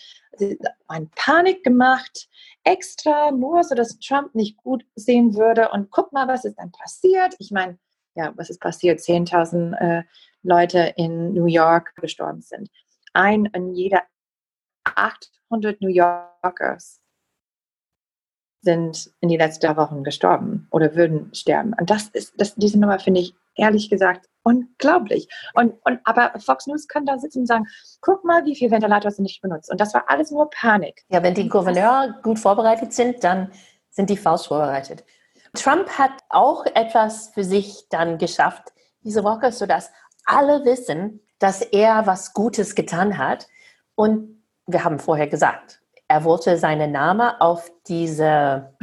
eine 0.88 1.07
Panik 1.15 1.63
gemacht, 1.63 2.27
extra 2.63 3.29
nur, 3.29 3.63
so 3.63 3.75
dass 3.75 3.99
Trump 3.99 4.33
nicht 4.33 4.57
gut 4.57 4.83
sehen 4.95 5.35
würde. 5.35 5.69
Und 5.69 5.91
guck 5.91 6.12
mal, 6.13 6.27
was 6.27 6.45
ist 6.45 6.57
dann 6.57 6.71
passiert? 6.71 7.35
Ich 7.38 7.51
meine, 7.51 7.77
ja, 8.15 8.34
was 8.36 8.50
ist 8.50 8.60
passiert? 8.60 9.00
10.000 9.00 9.76
äh, 9.78 10.04
Leute 10.43 10.93
in 10.98 11.34
New 11.34 11.45
York 11.45 11.95
gestorben 11.95 12.41
sind. 12.41 12.69
Ein 13.13 13.45
in 13.48 13.74
jeder 13.74 14.04
800 14.84 15.82
New 15.82 15.89
Yorkers 15.89 17.02
sind 18.62 19.12
in 19.22 19.30
den 19.30 19.39
letzten 19.39 19.76
Wochen 19.78 20.04
gestorben 20.04 20.67
oder 20.72 20.95
würden 20.95 21.34
sterben. 21.34 21.74
Und 21.80 21.89
das 21.89 22.10
ist, 22.10 22.34
das, 22.38 22.56
diese 22.56 22.80
Nummer 22.80 23.00
finde 23.00 23.22
ich 23.22 23.34
ehrlich 23.56 23.89
gesagt 23.89 24.28
unglaublich. 24.43 25.28
Und, 25.54 25.76
und, 25.84 26.00
aber 26.04 26.34
Fox 26.39 26.67
News 26.67 26.88
kann 26.88 27.06
da 27.06 27.17
sitzen 27.17 27.39
und 27.39 27.45
sagen, 27.45 27.67
guck 28.02 28.24
mal, 28.26 28.45
wie 28.45 28.56
viele 28.56 28.72
Ventilator 28.72 29.12
sind 29.12 29.24
nicht 29.24 29.41
benutzt. 29.41 29.72
Und 29.72 29.80
das 29.80 29.93
war 29.93 30.06
alles 30.08 30.32
nur 30.32 30.50
Panik. 30.50 31.04
Ja, 31.10 31.24
wenn 31.24 31.34
die 31.34 31.48
Gouverneure 31.48 32.19
gut 32.24 32.39
vorbereitet 32.39 32.93
sind, 32.93 33.24
dann 33.24 33.52
sind 33.89 34.10
die 34.10 34.17
falsch 34.17 34.48
vorbereitet. 34.48 35.04
Trump 35.53 35.89
hat 35.97 36.12
auch 36.29 36.65
etwas 36.65 37.29
für 37.29 37.43
sich 37.43 37.88
dann 37.89 38.17
geschafft 38.17 38.73
diese 39.03 39.23
Woche, 39.23 39.51
sodass 39.51 39.91
alle 40.25 40.65
wissen, 40.65 41.21
dass 41.39 41.62
er 41.62 42.05
was 42.05 42.33
Gutes 42.33 42.75
getan 42.75 43.17
hat. 43.17 43.47
Und 43.95 44.43
wir 44.67 44.83
haben 44.83 44.99
vorher 44.99 45.27
gesagt, 45.27 45.81
er 46.07 46.23
wollte 46.23 46.57
seinen 46.57 46.91
Namen 46.91 47.31
auf 47.39 47.71
diese 47.88 48.73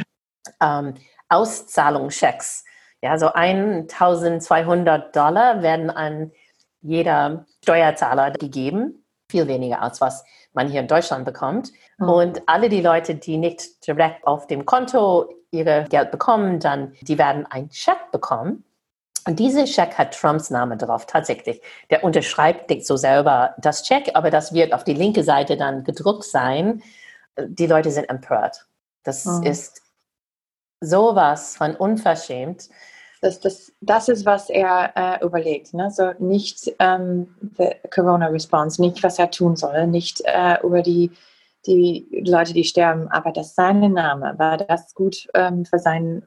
ähm, 0.61 0.95
Auszahlungschecks. 1.29 2.65
Ja, 3.03 3.19
so 3.19 3.33
1200 3.33 5.15
Dollar 5.15 5.63
werden 5.63 5.91
an 5.91 6.33
jeder 6.81 7.47
Steuerzahler 7.63 8.33
gegeben. 8.33 9.05
Viel 9.31 9.49
weniger 9.49 9.83
als 9.83 10.01
was 10.01 10.25
man 10.57 10.69
hier 10.69 10.81
in 10.81 10.89
Deutschland 10.89 11.25
bekommt. 11.25 11.73
Mhm. 11.99 12.09
Und 12.09 12.43
alle 12.47 12.69
die 12.69 12.81
Leute, 12.81 13.15
die 13.15 13.37
nicht 13.37 13.87
direkt 13.87 14.27
auf 14.27 14.47
dem 14.47 14.67
Konto 14.67 15.29
ihre 15.53 15.85
Geld 15.89 16.11
bekommen, 16.11 16.59
dann, 16.59 16.93
die 17.03 17.19
werden 17.19 17.47
einen 17.47 17.71
Scheck 17.71 18.11
bekommen. 18.11 18.65
Und 19.27 19.39
dieser 19.39 19.67
Scheck 19.67 19.99
hat 19.99 20.19
Trumps 20.19 20.51
Name 20.51 20.77
drauf, 20.77 21.07
tatsächlich. 21.07 21.61
Der 21.91 22.05
unterschreibt 22.05 22.71
so 22.85 22.97
selber 22.97 23.55
das 23.59 23.83
Check, 23.83 24.11
aber 24.15 24.31
das 24.31 24.53
wird 24.53 24.73
auf 24.73 24.85
die 24.85 24.95
linke 24.95 25.25
Seite 25.25 25.57
dann 25.57 25.85
gedruckt 25.85 26.25
sein 26.25 26.83
die 27.39 27.67
Leute 27.67 27.91
sind 27.91 28.09
empört. 28.09 28.67
Das 29.03 29.27
oh. 29.27 29.41
ist 29.43 29.83
sowas 30.81 31.57
von 31.57 31.77
unverschämt. 31.77 32.69
Das, 33.23 33.41
das, 33.41 33.73
das 33.81 34.09
ist, 34.09 34.27
was 34.27 34.51
er 34.51 34.93
äh, 34.95 35.25
überlegt. 35.25 35.75
Ne? 35.75 35.91
So 35.91 36.13
nicht 36.19 36.75
ähm, 36.79 37.35
Corona-Response, 37.91 38.81
nicht, 38.81 39.03
was 39.03 39.19
er 39.19 39.31
tun 39.31 39.57
soll, 39.57 39.87
nicht 39.87 40.23
äh, 40.25 40.59
über 40.63 40.83
die, 40.83 41.11
die 41.67 42.07
Leute, 42.27 42.53
die 42.53 42.65
sterben, 42.65 43.09
aber 43.09 43.33
dass 43.33 43.55
sein 43.55 43.81
Name 43.93 44.35
war 44.39 44.59
das 44.59 44.95
gut 44.95 45.29
ähm, 45.35 45.65
für 45.65 45.79
seine 45.79 46.27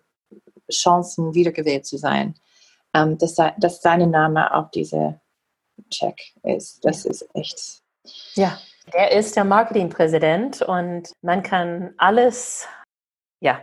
Chancen, 0.71 1.33
wiedergewählt 1.33 1.85
zu 1.85 1.97
sein. 1.97 2.35
Ähm, 2.93 3.17
dass, 3.19 3.35
dass 3.35 3.81
sein 3.81 4.09
Name 4.09 4.53
auf 4.53 4.71
diese 4.71 5.19
Check 5.89 6.33
ist. 6.43 6.83
Das 6.83 7.05
ist 7.05 7.27
echt. 7.35 7.81
Ja. 8.33 8.59
Der 8.93 9.11
ist 9.11 9.35
der 9.35 9.43
Marketingpräsident 9.43 10.63
und 10.63 11.11
man 11.21 11.43
kann 11.43 11.93
alles, 11.97 12.67
ja. 13.39 13.61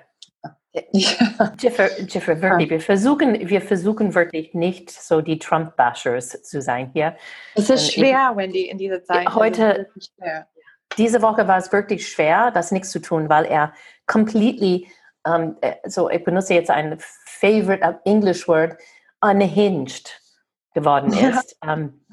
Jiffer, 0.93 2.01
Jiffer, 2.03 2.43
wirklich, 2.43 2.69
wir 2.69 2.81
versuchen, 2.81 3.49
wir 3.49 3.63
versuchen 3.63 4.15
wirklich 4.15 4.53
nicht 4.53 4.91
so 4.91 5.23
die 5.23 5.39
Trump-Bashers 5.39 6.43
zu 6.43 6.61
sein 6.61 6.91
hier. 6.93 7.17
Es 7.55 7.71
ist 7.71 7.93
schwer, 7.93 8.31
ich, 8.33 8.37
Wendy, 8.37 8.69
in 8.69 8.77
dieser 8.77 9.03
Zeit. 9.03 9.35
Heute, 9.35 9.91
diese 10.99 11.23
Woche 11.23 11.49
war 11.49 11.57
es 11.57 11.73
wirklich 11.73 12.07
schwer, 12.09 12.51
das 12.51 12.73
nichts 12.73 12.91
zu 12.91 13.01
tun, 13.01 13.29
weil 13.31 13.47
er 13.47 13.73
completely, 14.07 14.87
um, 15.25 15.57
ähm, 15.63 15.75
so 15.87 16.11
ich 16.11 16.23
benutze 16.23 16.55
jetzt 16.55 16.71
ein 16.71 16.99
favorite 16.99 18.01
English 18.05 18.47
word, 18.47 18.77
unhinged 19.23 20.21
geworden 20.75 21.13
ist. 21.13 21.57
Ja. 21.65 21.73
Um, 21.73 21.81
ähm, 21.81 22.06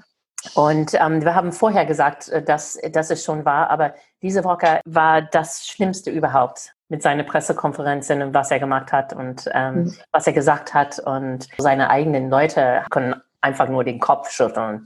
und 0.54 0.94
ähm, 0.94 1.24
wir 1.24 1.36
haben 1.36 1.52
vorher 1.52 1.86
gesagt, 1.86 2.30
äh, 2.30 2.44
dass, 2.44 2.78
dass 2.92 3.10
es 3.10 3.24
schon 3.24 3.46
war, 3.46 3.70
aber 3.70 3.94
diese 4.22 4.44
Woche 4.44 4.82
war 4.86 5.22
das 5.22 5.66
Schlimmste 5.68 6.12
überhaupt 6.12 6.74
mit 6.90 7.02
seinen 7.02 7.26
Pressekonferenzen 7.26 8.22
und 8.22 8.34
was 8.34 8.52
er 8.52 8.60
gemacht 8.60 8.92
hat 8.92 9.14
und 9.14 9.50
ähm, 9.54 9.76
mhm. 9.76 9.98
was 10.12 10.28
er 10.28 10.34
gesagt 10.34 10.74
hat. 10.74 11.00
Und 11.00 11.48
seine 11.58 11.90
eigenen 11.90 12.30
Leute 12.30 12.84
können 12.90 13.16
einfach 13.42 13.68
nur 13.68 13.84
den 13.84 14.00
Kopf 14.00 14.30
schütteln. 14.30 14.86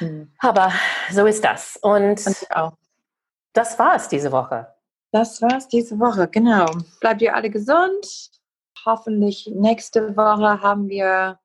Mhm. 0.00 0.32
Aber 0.38 0.72
so 1.10 1.26
ist 1.26 1.44
das. 1.44 1.76
Und, 1.76 2.26
und 2.26 2.46
das 3.52 3.78
war 3.78 3.96
es 3.96 4.08
diese 4.08 4.32
Woche. 4.32 4.74
Das 5.12 5.42
war 5.42 5.56
es 5.58 5.68
diese 5.68 5.98
Woche, 6.00 6.26
genau. 6.26 6.66
Bleibt 7.00 7.20
ihr 7.20 7.36
alle 7.36 7.50
gesund. 7.50 8.30
Hoffentlich 8.84 9.48
nächste 9.54 10.16
Woche 10.16 10.60
haben 10.62 10.88
wir 10.88 11.38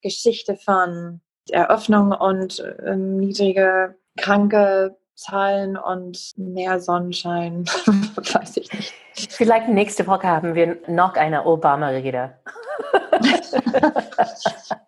Geschichte 0.00 0.56
von 0.56 1.20
Eröffnung 1.52 2.12
und 2.12 2.62
ähm, 2.84 3.16
niedrige 3.16 3.96
kranke 4.16 4.96
Zahlen 5.14 5.76
und 5.76 6.32
mehr 6.36 6.80
Sonnenschein, 6.80 7.66
weiß 8.16 8.56
ich 8.56 8.72
nicht. 8.72 8.94
Vielleicht 9.30 9.68
nächste 9.68 10.06
Woche 10.06 10.26
haben 10.26 10.54
wir 10.54 10.78
noch 10.86 11.14
eine 11.14 11.44
Obama-Rede. 11.44 12.38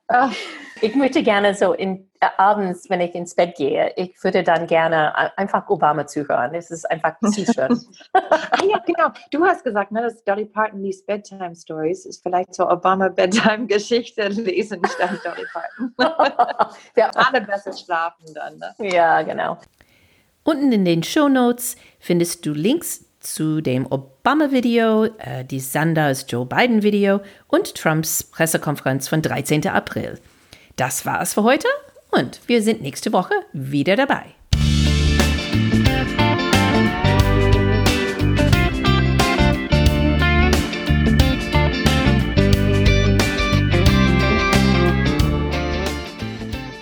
Ich 0.82 0.96
möchte 0.96 1.22
gerne 1.22 1.54
so 1.54 1.74
in, 1.74 2.08
äh, 2.18 2.26
abends, 2.38 2.90
wenn 2.90 3.00
ich 3.00 3.14
ins 3.14 3.36
Bett 3.36 3.54
gehe, 3.56 3.92
ich 3.94 4.12
würde 4.24 4.42
dann 4.42 4.66
gerne 4.66 5.38
einfach 5.38 5.68
Obama 5.68 6.08
zuhören. 6.08 6.56
Es 6.56 6.72
ist 6.72 6.90
einfach 6.90 7.14
zu 7.20 7.44
schön. 7.44 7.80
ah, 8.12 8.64
ja, 8.68 8.78
genau. 8.84 9.10
Du 9.30 9.44
hast 9.46 9.62
gesagt, 9.62 9.92
ne, 9.92 10.02
dass 10.02 10.24
Dolly 10.24 10.44
Parton 10.44 10.82
liest 10.82 11.06
Bedtime 11.06 11.54
Stories. 11.54 12.04
Ist 12.04 12.24
vielleicht 12.24 12.52
so 12.52 12.68
Obama 12.68 13.08
Bedtime 13.08 13.66
Geschichte 13.68 14.26
lesen 14.26 14.82
statt 14.84 15.20
Dolly 15.24 15.46
Parton. 15.52 15.94
Wir 16.94 17.16
alle 17.16 17.42
besser 17.42 17.72
schlafen 17.72 18.34
dann. 18.34 18.58
Ne? 18.58 18.90
Ja, 18.92 19.22
genau. 19.22 19.58
Unten 20.42 20.72
in 20.72 20.84
den 20.84 21.04
Show 21.04 21.28
Notes 21.28 21.76
findest 22.00 22.44
du 22.44 22.52
Links 22.52 23.04
zu 23.20 23.60
dem 23.60 23.86
Obama-Video, 23.86 25.04
äh, 25.04 25.44
die 25.44 25.60
Sanders 25.60 26.26
Joe 26.28 26.44
Biden-Video 26.44 27.20
und 27.46 27.76
Trumps 27.76 28.24
Pressekonferenz 28.24 29.06
von 29.06 29.22
13. 29.22 29.68
April. 29.68 30.18
Das 30.76 31.04
war 31.04 31.20
es 31.20 31.34
für 31.34 31.42
heute 31.42 31.68
und 32.10 32.40
wir 32.46 32.62
sind 32.62 32.80
nächste 32.80 33.12
Woche 33.12 33.34
wieder 33.52 33.96
dabei. 33.96 34.34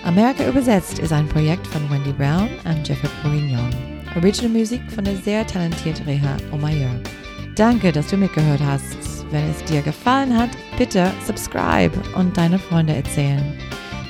Amerika 0.05 0.45
übersetzt 0.47 0.99
ist 0.99 1.13
ein 1.13 1.27
Projekt 1.27 1.65
von 1.67 1.89
Wendy 1.89 2.11
Brown 2.11 2.49
und 2.65 2.87
Jeffrey 2.87 3.09
Bourignon. 3.23 3.69
Original 4.15 4.51
Musik 4.51 4.81
von 4.91 5.05
der 5.05 5.15
sehr 5.15 5.47
talentierten 5.47 6.05
Reha 6.05 6.37
Omayor. 6.51 6.99
Danke, 7.55 7.91
dass 7.91 8.07
du 8.07 8.17
mitgehört 8.17 8.61
hast. 8.61 9.11
wenn 9.31 9.49
es 9.49 9.63
dir 9.63 9.81
gefallen 9.81 10.37
hat, 10.37 10.49
bitte 10.77 11.09
subscribe 11.25 11.97
und 12.15 12.35
deine 12.35 12.59
Freunde 12.59 12.95
erzählen. 12.95 13.57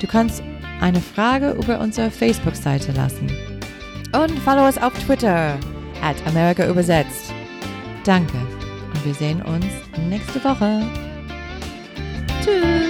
Du 0.02 0.08
kannst 0.08 0.42
eine 0.82 1.00
Frage 1.00 1.52
über 1.52 1.80
unsere 1.80 2.10
Facebook-Seite 2.10 2.92
lassen. 2.94 3.32
Und 4.14 4.38
follow 4.40 4.66
us 4.66 4.80
auf 4.80 4.94
Twitter 5.06 5.58
at 6.02 6.16
America 6.26 6.68
übersetzt. 6.68 7.32
Danke 8.04 8.36
und 8.94 9.06
wir 9.06 9.14
sehen 9.14 9.44
uns 9.44 9.68
nächste 10.10 10.44
Woche. 10.44 10.82
Tschüss. 12.44 12.81